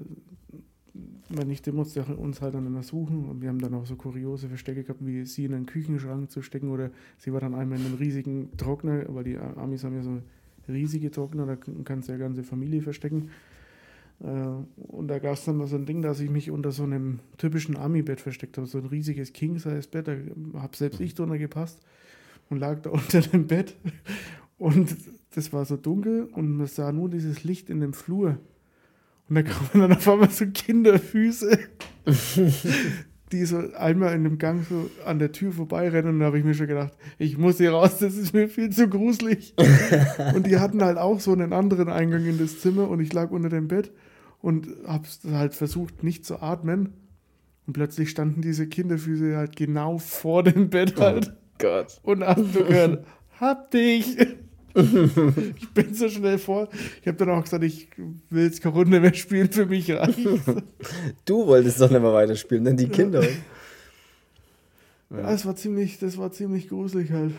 [1.30, 3.30] meine Nichte musste uns halt dann immer suchen.
[3.30, 6.42] Und wir haben dann auch so kuriose Verstecke gehabt, wie sie in einen Küchenschrank zu
[6.42, 10.04] stecken oder sie war dann einmal in einem riesigen Trockner, weil die Amis haben ja
[10.04, 10.22] so
[10.68, 13.30] riesige Trockner, da kannst du ja ganze Familie verstecken.
[14.22, 14.28] Äh,
[14.88, 17.20] und da gab es dann mal so ein Ding, dass ich mich unter so einem
[17.38, 20.16] typischen Ami-Bett versteckt habe, so ein riesiges King-Size-Bett, da
[20.60, 21.80] habe selbst ich drunter gepasst
[22.50, 23.76] und lag da unter dem Bett.
[24.58, 24.96] Und
[25.36, 28.38] das war so dunkel und man sah nur dieses Licht in dem Flur.
[29.30, 31.58] Und da kamen dann auf einmal so Kinderfüße
[33.34, 36.46] die so einmal in dem Gang so an der Tür vorbeirennen und da habe ich
[36.46, 39.56] mir schon gedacht, ich muss hier raus, das ist mir viel zu gruselig.
[40.36, 43.32] und die hatten halt auch so einen anderen Eingang in das Zimmer und ich lag
[43.32, 43.92] unter dem Bett
[44.42, 46.94] und habe halt versucht, nicht zu atmen.
[47.66, 51.32] Und plötzlich standen diese Kinderfüße halt genau vor dem Bett oh halt.
[51.32, 52.00] Oh Gott.
[52.04, 53.06] Und haben gehört,
[53.40, 54.18] hab dich
[55.56, 56.68] ich bin so schnell vor.
[57.02, 57.90] Ich habe dann auch gesagt, ich
[58.30, 60.20] will jetzt keine Runde mehr spielen, für mich reicht
[61.26, 63.24] Du wolltest doch nicht mehr weiterspielen, denn die Kinder.
[65.10, 67.34] Ja, ja es war ziemlich, das war ziemlich gruselig halt.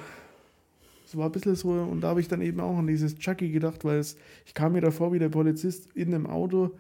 [1.07, 3.51] Es war ein bisschen so, und da habe ich dann eben auch an dieses Chucky
[3.51, 4.17] gedacht, weil es,
[4.47, 6.71] ich kam mir davor wie der Polizist in einem Auto,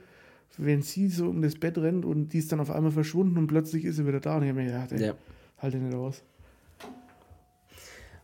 [0.56, 3.48] wenn sie so um das Bett rennt und die ist dann auf einmal verschwunden und
[3.48, 5.14] plötzlich ist sie wieder da und ich habe mir gedacht, ey, ja.
[5.58, 6.22] halte nicht aus.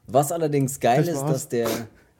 [0.07, 1.68] Was allerdings geil das ist, dass der,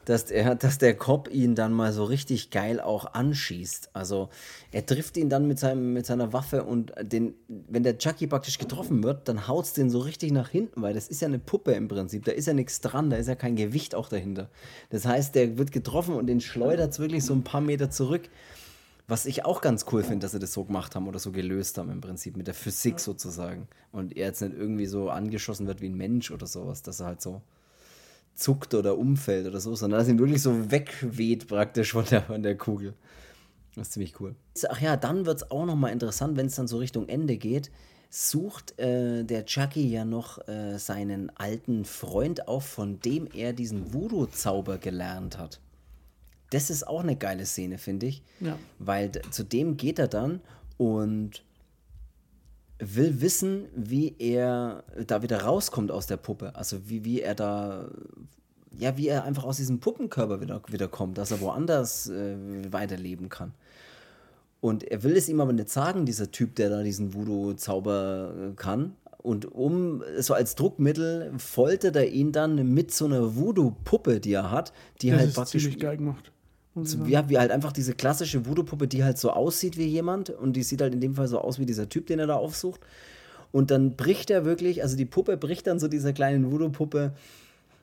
[0.05, 3.91] dass der, dass der Cop ihn dann mal so richtig geil auch anschießt.
[3.93, 4.29] Also
[4.73, 8.59] er trifft ihn dann mit, seinem, mit seiner Waffe und den, wenn der Chucky praktisch
[8.59, 11.39] getroffen wird, dann haut es den so richtig nach hinten, weil das ist ja eine
[11.39, 12.25] Puppe im Prinzip.
[12.25, 14.51] Da ist ja nichts dran, da ist ja kein Gewicht auch dahinter.
[14.91, 18.29] Das heißt, der wird getroffen und den schleudert es wirklich so ein paar Meter zurück.
[19.09, 21.79] Was ich auch ganz cool finde, dass sie das so gemacht haben oder so gelöst
[21.79, 23.67] haben im Prinzip mit der Physik sozusagen.
[23.91, 27.07] Und er jetzt nicht irgendwie so angeschossen wird wie ein Mensch oder sowas, dass er
[27.07, 27.43] halt so
[28.41, 32.43] zuckt oder umfällt oder so, sondern dass ihn wirklich so wegweht praktisch von der, von
[32.43, 32.95] der Kugel.
[33.75, 34.35] Das ist ziemlich cool.
[34.69, 37.71] Ach ja, dann wird es auch nochmal interessant, wenn es dann so Richtung Ende geht.
[38.09, 43.93] Sucht äh, der Chucky ja noch äh, seinen alten Freund auf, von dem er diesen
[43.93, 45.61] Voodoo-Zauber gelernt hat.
[46.51, 48.23] Das ist auch eine geile Szene, finde ich.
[48.41, 48.59] Ja.
[48.81, 50.41] Weil zu dem geht er dann
[50.79, 51.45] und
[52.81, 56.55] will wissen, wie er da wieder rauskommt aus der Puppe.
[56.55, 57.91] Also wie, wie er da,
[58.79, 62.37] ja, wie er einfach aus diesem Puppenkörper wieder, wieder kommt, dass er woanders äh,
[62.71, 63.53] weiterleben kann.
[64.61, 68.55] Und er will es ihm aber nicht sagen, dieser Typ, der da diesen Voodoo-Zauber äh,
[68.57, 68.97] kann.
[69.19, 74.51] Und um so als Druckmittel foltert er ihn dann mit so einer Voodoo-Puppe, die er
[74.51, 74.73] hat,
[75.03, 75.63] die das halt ist praktisch.
[75.63, 76.33] Ziemlich geil gemacht.
[76.77, 80.55] So, ja, wie halt einfach diese klassische Voodoo-Puppe, die halt so aussieht wie jemand und
[80.55, 82.81] die sieht halt in dem Fall so aus wie dieser Typ, den er da aufsucht.
[83.51, 87.13] Und dann bricht er wirklich, also die Puppe bricht dann so dieser kleinen Voodoo-Puppe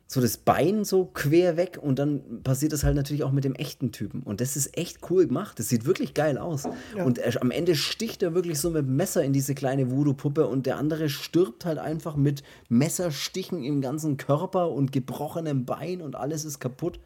[0.10, 3.56] so das Bein so quer weg und dann passiert das halt natürlich auch mit dem
[3.56, 4.24] echten Typen.
[4.24, 5.60] Und das ist echt cool gemacht.
[5.60, 6.64] Das sieht wirklich geil aus.
[6.96, 7.04] Ja.
[7.04, 10.48] Und er, am Ende sticht er wirklich so mit dem Messer in diese kleine Voodoo-Puppe
[10.48, 16.16] und der andere stirbt halt einfach mit Messerstichen im ganzen Körper und gebrochenem Bein und
[16.16, 17.02] alles ist kaputt.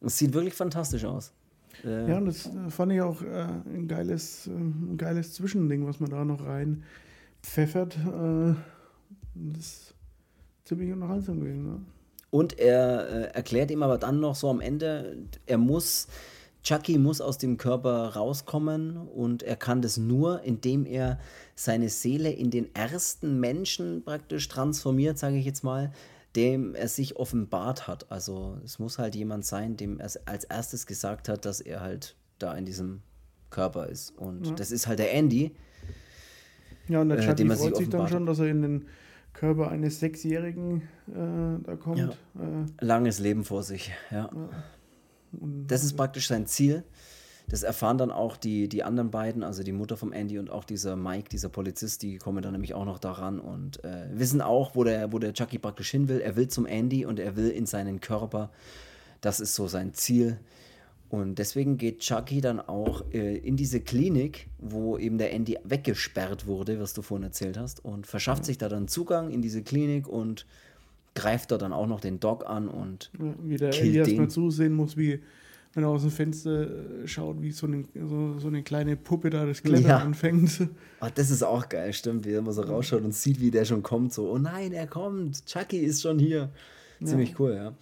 [0.00, 1.32] Es sieht wirklich fantastisch aus.
[1.84, 5.86] Äh, ja, und das äh, fand ich auch äh, ein, geiles, äh, ein geiles Zwischending,
[5.86, 6.84] was man da noch rein
[7.42, 7.96] pfeffert.
[7.96, 8.54] Äh,
[9.34, 9.94] das ist
[10.64, 11.64] ziemlich unterhaltsam gewesen.
[11.64, 11.80] Ne?
[12.30, 16.06] Und er erklärt ihm aber dann noch so am Ende, er muss,
[16.62, 21.18] Chucky muss aus dem Körper rauskommen und er kann das nur, indem er
[21.56, 25.92] seine Seele in den ersten Menschen praktisch transformiert, sage ich jetzt mal,
[26.36, 28.10] dem er sich offenbart hat.
[28.10, 32.16] Also es muss halt jemand sein, dem er als erstes gesagt hat, dass er halt
[32.38, 33.02] da in diesem
[33.50, 34.16] Körper ist.
[34.16, 34.54] Und ja.
[34.54, 35.52] das ist halt der Andy.
[36.88, 38.86] Ja, und der Chucky äh, freut sich dann schon, dass er in den
[39.32, 41.98] Körper eines Sechsjährigen äh, da kommt.
[41.98, 42.08] Ja.
[42.08, 44.30] Äh, Langes Leben vor sich, ja.
[44.32, 44.48] ja.
[45.66, 46.84] das ist praktisch sein Ziel.
[47.50, 50.64] Das erfahren dann auch die, die anderen beiden, also die Mutter vom Andy und auch
[50.64, 54.76] dieser Mike, dieser Polizist, die kommen dann nämlich auch noch daran und äh, wissen auch,
[54.76, 56.20] wo der, wo der Chucky praktisch hin will.
[56.20, 58.50] Er will zum Andy und er will in seinen Körper.
[59.20, 60.38] Das ist so sein Ziel.
[61.08, 66.46] Und deswegen geht Chucky dann auch äh, in diese Klinik, wo eben der Andy weggesperrt
[66.46, 70.06] wurde, was du vorhin erzählt hast, und verschafft sich da dann Zugang in diese Klinik
[70.06, 70.46] und
[71.16, 74.96] greift dort dann auch noch den Dog an und wie der Andy erstmal zusehen muss,
[74.96, 75.20] wie
[75.72, 79.30] wenn er aus dem Fenster äh, schaut, wie so eine, so, so eine kleine Puppe
[79.30, 79.98] da das Klettern ja.
[79.98, 80.68] anfängt.
[81.00, 83.64] Oh, das ist auch geil, stimmt, wie er immer so rausschaut und sieht, wie der
[83.64, 84.12] schon kommt.
[84.12, 86.50] So, oh nein, er kommt, Chucky ist schon hier.
[87.02, 87.36] Ziemlich ja.
[87.38, 87.74] cool, ja.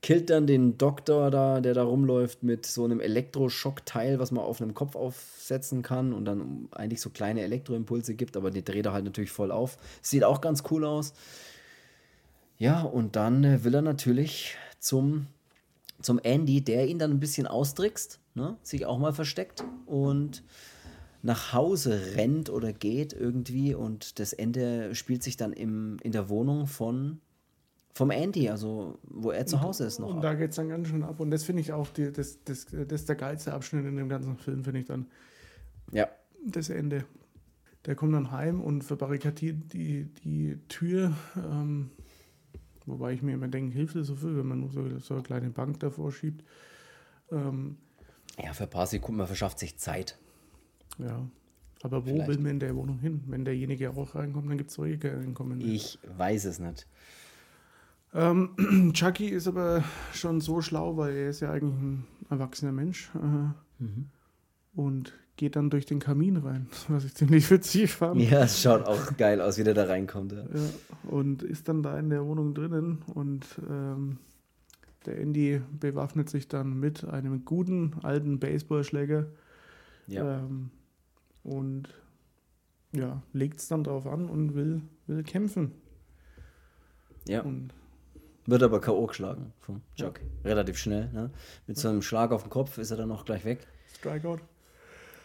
[0.00, 4.60] Killt dann den Doktor da, der da rumläuft mit so einem Elektroschockteil, was man auf
[4.60, 8.92] einem Kopf aufsetzen kann und dann eigentlich so kleine Elektroimpulse gibt, aber die dreht er
[8.92, 9.78] halt natürlich voll auf.
[10.02, 11.14] Sieht auch ganz cool aus.
[12.58, 15.26] Ja, und dann äh, will er natürlich zum
[16.04, 18.56] zum Andy, der ihn dann ein bisschen austrickst, ne?
[18.62, 20.44] sich auch mal versteckt und
[21.22, 26.28] nach Hause rennt oder geht irgendwie und das Ende spielt sich dann im, in der
[26.28, 27.20] Wohnung von
[27.94, 30.14] vom Andy, also wo er zu Hause ist noch.
[30.14, 31.20] Und da geht es dann ganz schön ab.
[31.20, 34.08] Und das finde ich auch, die, das, das, das ist der geilste Abschnitt in dem
[34.08, 35.06] ganzen Film, finde ich dann.
[35.92, 36.08] Ja.
[36.44, 37.04] Das Ende.
[37.86, 41.90] Der kommt dann heim und verbarrikadiert die, die Tür ähm,
[42.86, 45.22] Wobei ich mir immer denke, hilft das so viel, wenn man nur so, so eine
[45.22, 46.44] kleine Bank davor schiebt.
[47.30, 47.76] Ähm,
[48.42, 50.18] ja, für ein paar Sekunden, man verschafft sich Zeit.
[50.98, 51.26] Ja.
[51.82, 52.28] Aber wo Vielleicht.
[52.28, 53.22] will man in der Wohnung hin?
[53.26, 55.60] Wenn derjenige auch reinkommt, dann gibt es solche reinkommen.
[55.60, 56.86] Ich weiß es nicht.
[58.14, 63.10] Ähm, Chucky ist aber schon so schlau, weil er ist ja eigentlich ein erwachsener Mensch.
[63.14, 64.10] Äh, mhm.
[64.74, 68.20] Und geht dann durch den Kamin rein, was ich ziemlich witzig fand.
[68.20, 70.32] Ja, es schaut auch geil aus, wie der da reinkommt.
[70.32, 70.42] Ja.
[70.42, 70.70] ja
[71.10, 74.18] und ist dann da in der Wohnung drinnen und ähm,
[75.06, 79.26] der Andy bewaffnet sich dann mit einem guten alten Baseballschläger.
[80.06, 80.38] Ja.
[80.38, 80.70] Ähm,
[81.42, 81.88] und
[82.92, 85.72] ja, legt es dann drauf an und will, will kämpfen.
[87.28, 87.42] Ja.
[87.42, 87.74] Und
[88.46, 89.06] wird aber K.O.
[89.06, 90.20] geschlagen vom Chuck.
[90.20, 90.50] Ja.
[90.50, 91.10] Relativ schnell.
[91.12, 91.30] Ne?
[91.66, 93.66] Mit so einem Schlag auf den Kopf ist er dann auch gleich weg.
[93.94, 94.38] Strikeout.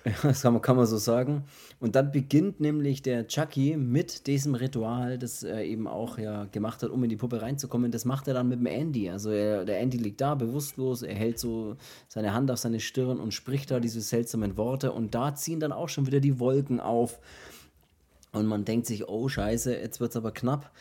[0.24, 1.44] Das kann man, kann man so sagen.
[1.80, 6.84] Und dann beginnt nämlich der Chucky mit diesem Ritual, das er eben auch ja gemacht
[6.84, 7.92] hat, um in die Puppe reinzukommen.
[7.92, 9.10] Das macht er dann mit dem Andy.
[9.10, 11.76] Also er, der Andy liegt da, bewusstlos, er hält so
[12.08, 14.92] seine Hand auf seine Stirn und spricht da diese seltsamen Worte.
[14.92, 17.20] Und da ziehen dann auch schon wieder die Wolken auf.
[18.32, 20.72] Und man denkt sich, oh scheiße, jetzt wird es aber knapp.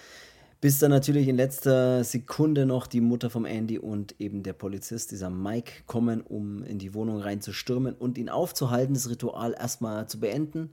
[0.61, 5.13] Bis dann natürlich in letzter Sekunde noch die Mutter vom Andy und eben der Polizist,
[5.13, 10.19] dieser Mike, kommen, um in die Wohnung reinzustürmen und ihn aufzuhalten, das Ritual erstmal zu
[10.19, 10.71] beenden.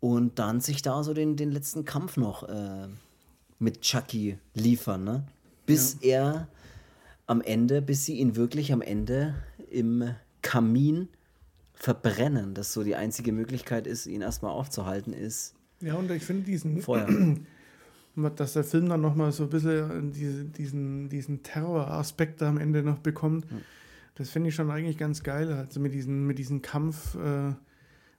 [0.00, 2.88] Und dann sich da so den, den letzten Kampf noch äh,
[3.58, 5.24] mit Chucky liefern, ne?
[5.64, 6.08] Bis ja.
[6.10, 6.48] er
[7.26, 9.34] am Ende, bis sie ihn wirklich am Ende
[9.70, 11.08] im Kamin
[11.72, 12.52] verbrennen.
[12.52, 15.54] Das so die einzige Möglichkeit ist, ihn erstmal aufzuhalten, ist.
[15.80, 17.08] Ja, und ich finde diesen Feuer.
[18.16, 22.98] dass der Film dann nochmal so ein bisschen diese, diesen, diesen Terroraspekt am Ende noch
[22.98, 23.50] bekommt.
[23.50, 23.60] Mhm.
[24.14, 25.52] Das finde ich schon eigentlich ganz geil.
[25.52, 27.52] Also mit diesem mit diesen Kampf äh,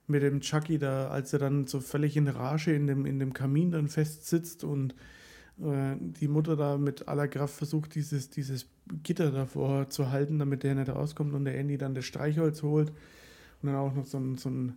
[0.06, 3.32] mit dem Chucky da, als er dann so völlig in Rage in dem, in dem
[3.32, 4.94] Kamin dann festsitzt und
[5.60, 8.66] äh, die Mutter da mit aller Kraft versucht, dieses, dieses
[9.02, 12.90] Gitter davor zu halten, damit der nicht rauskommt und der Andy dann das Streichholz holt
[13.60, 14.74] und dann auch noch so ein, so ein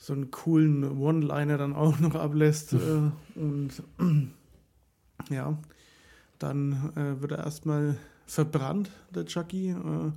[0.00, 2.74] so einen coolen One-Liner dann auch noch ablässt.
[2.78, 3.82] Äh, und
[5.30, 5.58] ja,
[6.38, 7.96] dann äh, wird er erstmal
[8.26, 9.70] verbrannt, der Chucky.
[9.70, 10.12] Äh,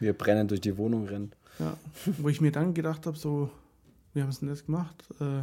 [0.00, 1.36] Wie er brennend durch die Wohnung rennt.
[1.58, 1.76] Ja,
[2.18, 3.50] wo ich mir dann gedacht habe, so,
[4.14, 5.04] wie haben sie denn das gemacht?
[5.20, 5.42] Äh,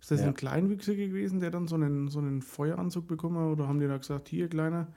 [0.00, 0.26] ist das ja.
[0.26, 3.52] ein Kleinwüchsiger gewesen, der dann so einen, so einen Feueranzug bekommen hat?
[3.52, 4.88] Oder haben die da gesagt, hier, Kleiner,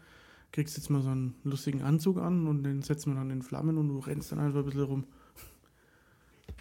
[0.51, 3.77] kriegst jetzt mal so einen lustigen Anzug an und den setzen wir dann in Flammen
[3.77, 5.03] und du rennst dann einfach ein bisschen rum.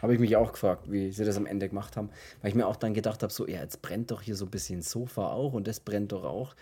[0.05, 2.11] Habe ich mich auch gefragt, wie sie das am Ende gemacht haben.
[2.42, 4.50] Weil ich mir auch dann gedacht habe, so, ja, jetzt brennt doch hier so ein
[4.50, 6.55] bisschen Sofa auch und das brennt doch auch.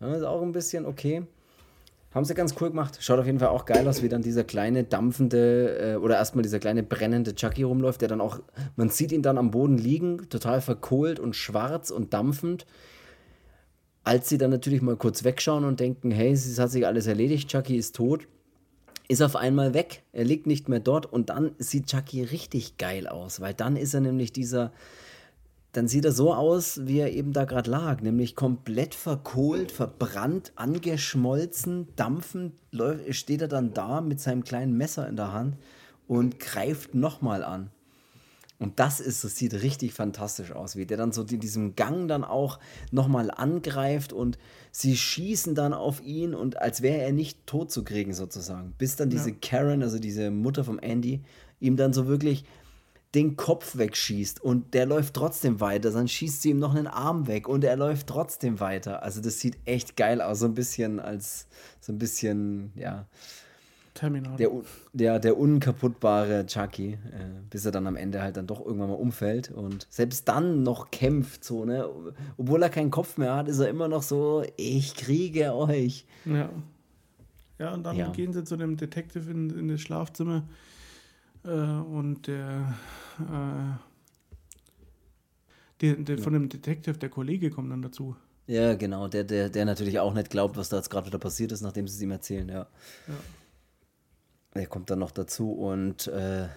[0.00, 1.22] Ja, ist auch ein bisschen okay.
[2.12, 2.98] Haben sie ganz cool gemacht.
[3.00, 6.42] Schaut auf jeden Fall auch geil aus, wie dann dieser kleine dampfende äh, oder erstmal
[6.42, 8.40] dieser kleine brennende Chucky rumläuft, der dann auch,
[8.74, 12.66] man sieht ihn dann am Boden liegen, total verkohlt und schwarz und dampfend.
[14.02, 17.48] Als sie dann natürlich mal kurz wegschauen und denken, hey, es hat sich alles erledigt,
[17.48, 18.26] Chucky ist tot,
[19.08, 20.02] ist auf einmal weg.
[20.12, 23.94] Er liegt nicht mehr dort und dann sieht Chucky richtig geil aus, weil dann ist
[23.94, 24.70] er nämlich dieser,
[25.72, 30.52] dann sieht er so aus, wie er eben da gerade lag, nämlich komplett verkohlt, verbrannt,
[30.56, 32.52] angeschmolzen, dampfend,
[33.10, 35.56] steht er dann da mit seinem kleinen Messer in der Hand
[36.06, 37.70] und greift nochmal an.
[38.58, 42.08] Und das ist, das sieht richtig fantastisch aus, wie der dann so in diesem Gang
[42.08, 42.58] dann auch
[42.90, 44.36] nochmal angreift und
[44.72, 48.74] sie schießen dann auf ihn und als wäre er nicht tot zu kriegen sozusagen.
[48.76, 49.36] Bis dann diese ja.
[49.40, 51.22] Karen, also diese Mutter vom Andy,
[51.60, 52.44] ihm dann so wirklich
[53.14, 55.92] den Kopf wegschießt und der läuft trotzdem weiter.
[55.92, 59.04] Dann schießt sie ihm noch einen Arm weg und er läuft trotzdem weiter.
[59.04, 61.46] Also das sieht echt geil aus, so ein bisschen als,
[61.80, 63.06] so ein bisschen, ja
[63.98, 64.36] Terminator.
[64.36, 64.50] Der,
[64.92, 66.98] der, der unkaputtbare Chucky, äh,
[67.50, 70.90] bis er dann am Ende halt dann doch irgendwann mal umfällt und selbst dann noch
[70.90, 71.88] kämpft, so, ne?
[72.36, 76.06] Obwohl er keinen Kopf mehr hat, ist er immer noch so, ich kriege euch.
[76.24, 76.48] Ja.
[77.58, 78.10] Ja, und dann Ja.
[78.12, 80.44] gehen sie zu dem Detective in, in das Schlafzimmer
[81.44, 82.74] äh, und der,
[83.18, 83.74] äh,
[85.80, 88.14] der, der von dem Detective, der Kollege kommt dann dazu.
[88.46, 91.52] Ja, genau, der, der, der natürlich auch nicht glaubt, was da jetzt gerade wieder passiert
[91.52, 92.66] ist, nachdem sie es ihm erzählen, ja.
[93.08, 93.14] Ja.
[94.54, 96.48] Der kommt dann noch dazu und äh,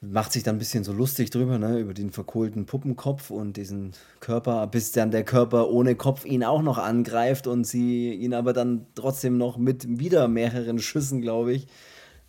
[0.00, 3.92] macht sich dann ein bisschen so lustig drüber, ne, über den verkohlten Puppenkopf und diesen
[4.20, 8.52] Körper, bis dann der Körper ohne Kopf ihn auch noch angreift und sie ihn aber
[8.52, 11.66] dann trotzdem noch mit wieder mehreren Schüssen, glaube ich,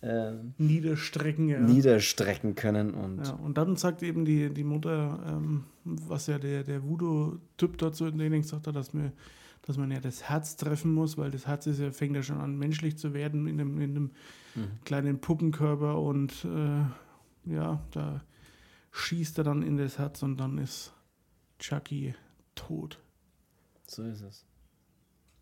[0.02, 1.60] äh, Niederstrecken, ja.
[1.60, 2.94] niederstrecken können.
[2.94, 3.32] Und ja.
[3.34, 8.16] Und dann sagt eben die, die Mutter, ähm, was ja der, der Voodoo-Typ dazu in
[8.18, 9.12] Training gesagt hat, dass, mir,
[9.62, 12.40] dass man ja das Herz treffen muss, weil das Herz ist ja, fängt ja schon
[12.40, 14.10] an, menschlich zu werden in einem, in einem
[14.84, 18.22] kleinen Puppenkörper und äh, ja, da
[18.92, 20.92] schießt er dann in das Herz und dann ist
[21.58, 22.14] Chucky
[22.54, 22.98] tot.
[23.86, 24.44] So ist es.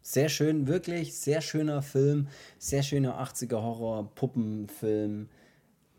[0.03, 5.29] Sehr schön, wirklich sehr schöner Film, sehr schöner 80er Horror, Puppenfilm.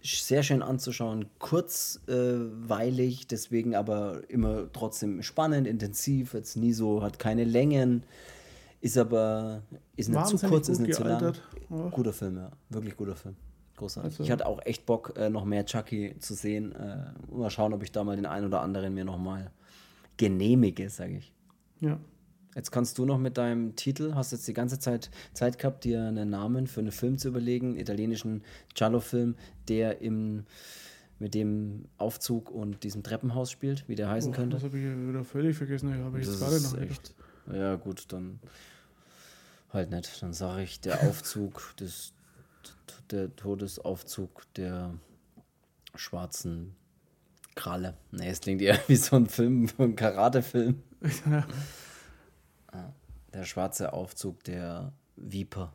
[0.02, 7.44] Sehr schön anzuschauen, kurzweilig, deswegen aber immer trotzdem spannend, intensiv, jetzt nie so, hat keine
[7.44, 8.04] Längen,
[8.82, 9.62] ist aber
[9.98, 11.20] ist nicht zu kurz, ist nicht zu lang.
[11.20, 11.44] gealtert.
[11.70, 11.90] Ja.
[11.90, 12.52] Guter Film, ja.
[12.70, 13.36] Wirklich guter Film.
[13.76, 14.12] Großartig.
[14.14, 16.74] Also- ich hatte auch echt Bock, äh, noch mehr Chucky zu sehen.
[16.76, 19.52] Äh, mal schauen, ob ich da mal den einen oder anderen mir nochmal
[20.18, 21.34] genehmige, sage ich.
[21.82, 21.98] Ja.
[22.56, 26.04] Jetzt kannst du noch mit deinem Titel, hast jetzt die ganze Zeit Zeit gehabt, dir
[26.04, 28.44] einen Namen für einen Film zu überlegen, italienischen
[28.74, 29.36] Giallo-Film,
[29.68, 30.46] der im,
[31.20, 34.56] mit dem Aufzug und diesem Treppenhaus spielt, wie der heißen Oh, könnte.
[34.56, 35.94] Das habe ich wieder völlig vergessen.
[35.94, 37.14] Ich habe ich jetzt gerade noch echt.
[37.54, 38.40] Ja, gut, dann
[39.72, 40.22] halt nicht.
[40.22, 42.14] Dann sage ich der Aufzug, des,
[43.12, 44.96] der Todesaufzug der
[45.94, 46.76] schwarzen
[47.54, 47.96] Kralle.
[48.12, 50.82] Nee, es klingt eher wie so ein Film, ein Karatefilm.
[53.40, 53.44] Ja.
[53.44, 55.72] Der schwarze Aufzug der Viper.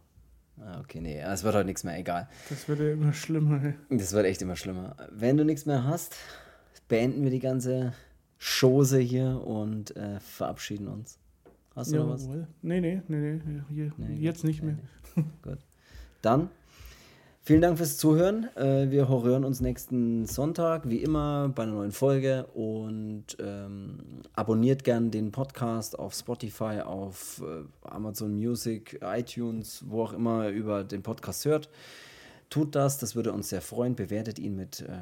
[0.61, 2.29] Ah, okay, nee, es wird heute nichts mehr, egal.
[2.49, 3.63] Das wird ja immer schlimmer.
[3.65, 3.75] ey.
[3.99, 4.97] Das wird echt immer schlimmer.
[5.11, 6.15] Wenn du nichts mehr hast,
[6.89, 7.93] beenden wir die ganze
[8.39, 11.19] Chose hier und äh, verabschieden uns.
[11.75, 12.23] Hast du noch was?
[12.25, 12.47] Jawohl.
[12.63, 13.63] Nee, nee, nee, nee.
[13.71, 14.79] Hier, Nee, jetzt nicht mehr.
[15.43, 15.59] Gut.
[16.23, 16.51] Dann
[17.45, 18.49] vielen Dank fürs Zuhören.
[18.57, 22.47] Äh, wir hören uns nächsten Sonntag, wie immer, bei einer neuen Folge.
[22.55, 23.99] Und ähm,
[24.33, 30.55] abonniert gern den Podcast auf Spotify, auf äh, Amazon Music, iTunes, wo auch immer ihr
[30.55, 31.69] über den Podcast hört.
[32.49, 33.95] Tut das, das würde uns sehr freuen.
[33.95, 34.93] Bewertet ihn mit äh,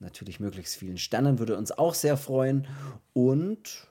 [0.00, 2.66] natürlich möglichst vielen Sternen, würde uns auch sehr freuen.
[3.12, 3.88] Und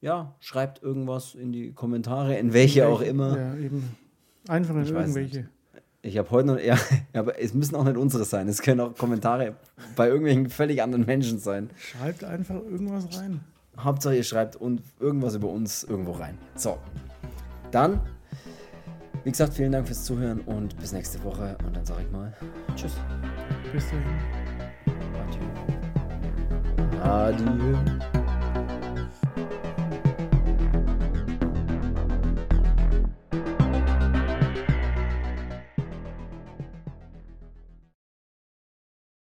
[0.00, 3.38] ja, schreibt irgendwas in die Kommentare, in welche auch immer.
[3.38, 3.96] Ja, eben.
[4.48, 5.48] Einfach in Ich irgendwelche.
[6.04, 6.76] Ich habe heute noch, ja,
[7.14, 8.46] aber es müssen auch nicht unsere sein.
[8.48, 9.54] Es können auch Kommentare
[9.96, 11.70] bei irgendwelchen völlig anderen Menschen sein.
[11.78, 13.40] Schreibt einfach irgendwas rein.
[13.78, 16.38] Hauptsache, ihr schreibt und irgendwas über uns irgendwo rein.
[16.54, 16.78] So,
[17.72, 18.00] dann,
[19.24, 21.56] wie gesagt, vielen Dank fürs Zuhören und bis nächste Woche.
[21.66, 22.32] Und dann sage ich mal
[22.76, 22.92] Tschüss.
[23.72, 24.04] Bis dahin.
[27.02, 27.78] Adieu.
[27.78, 27.78] Adieu.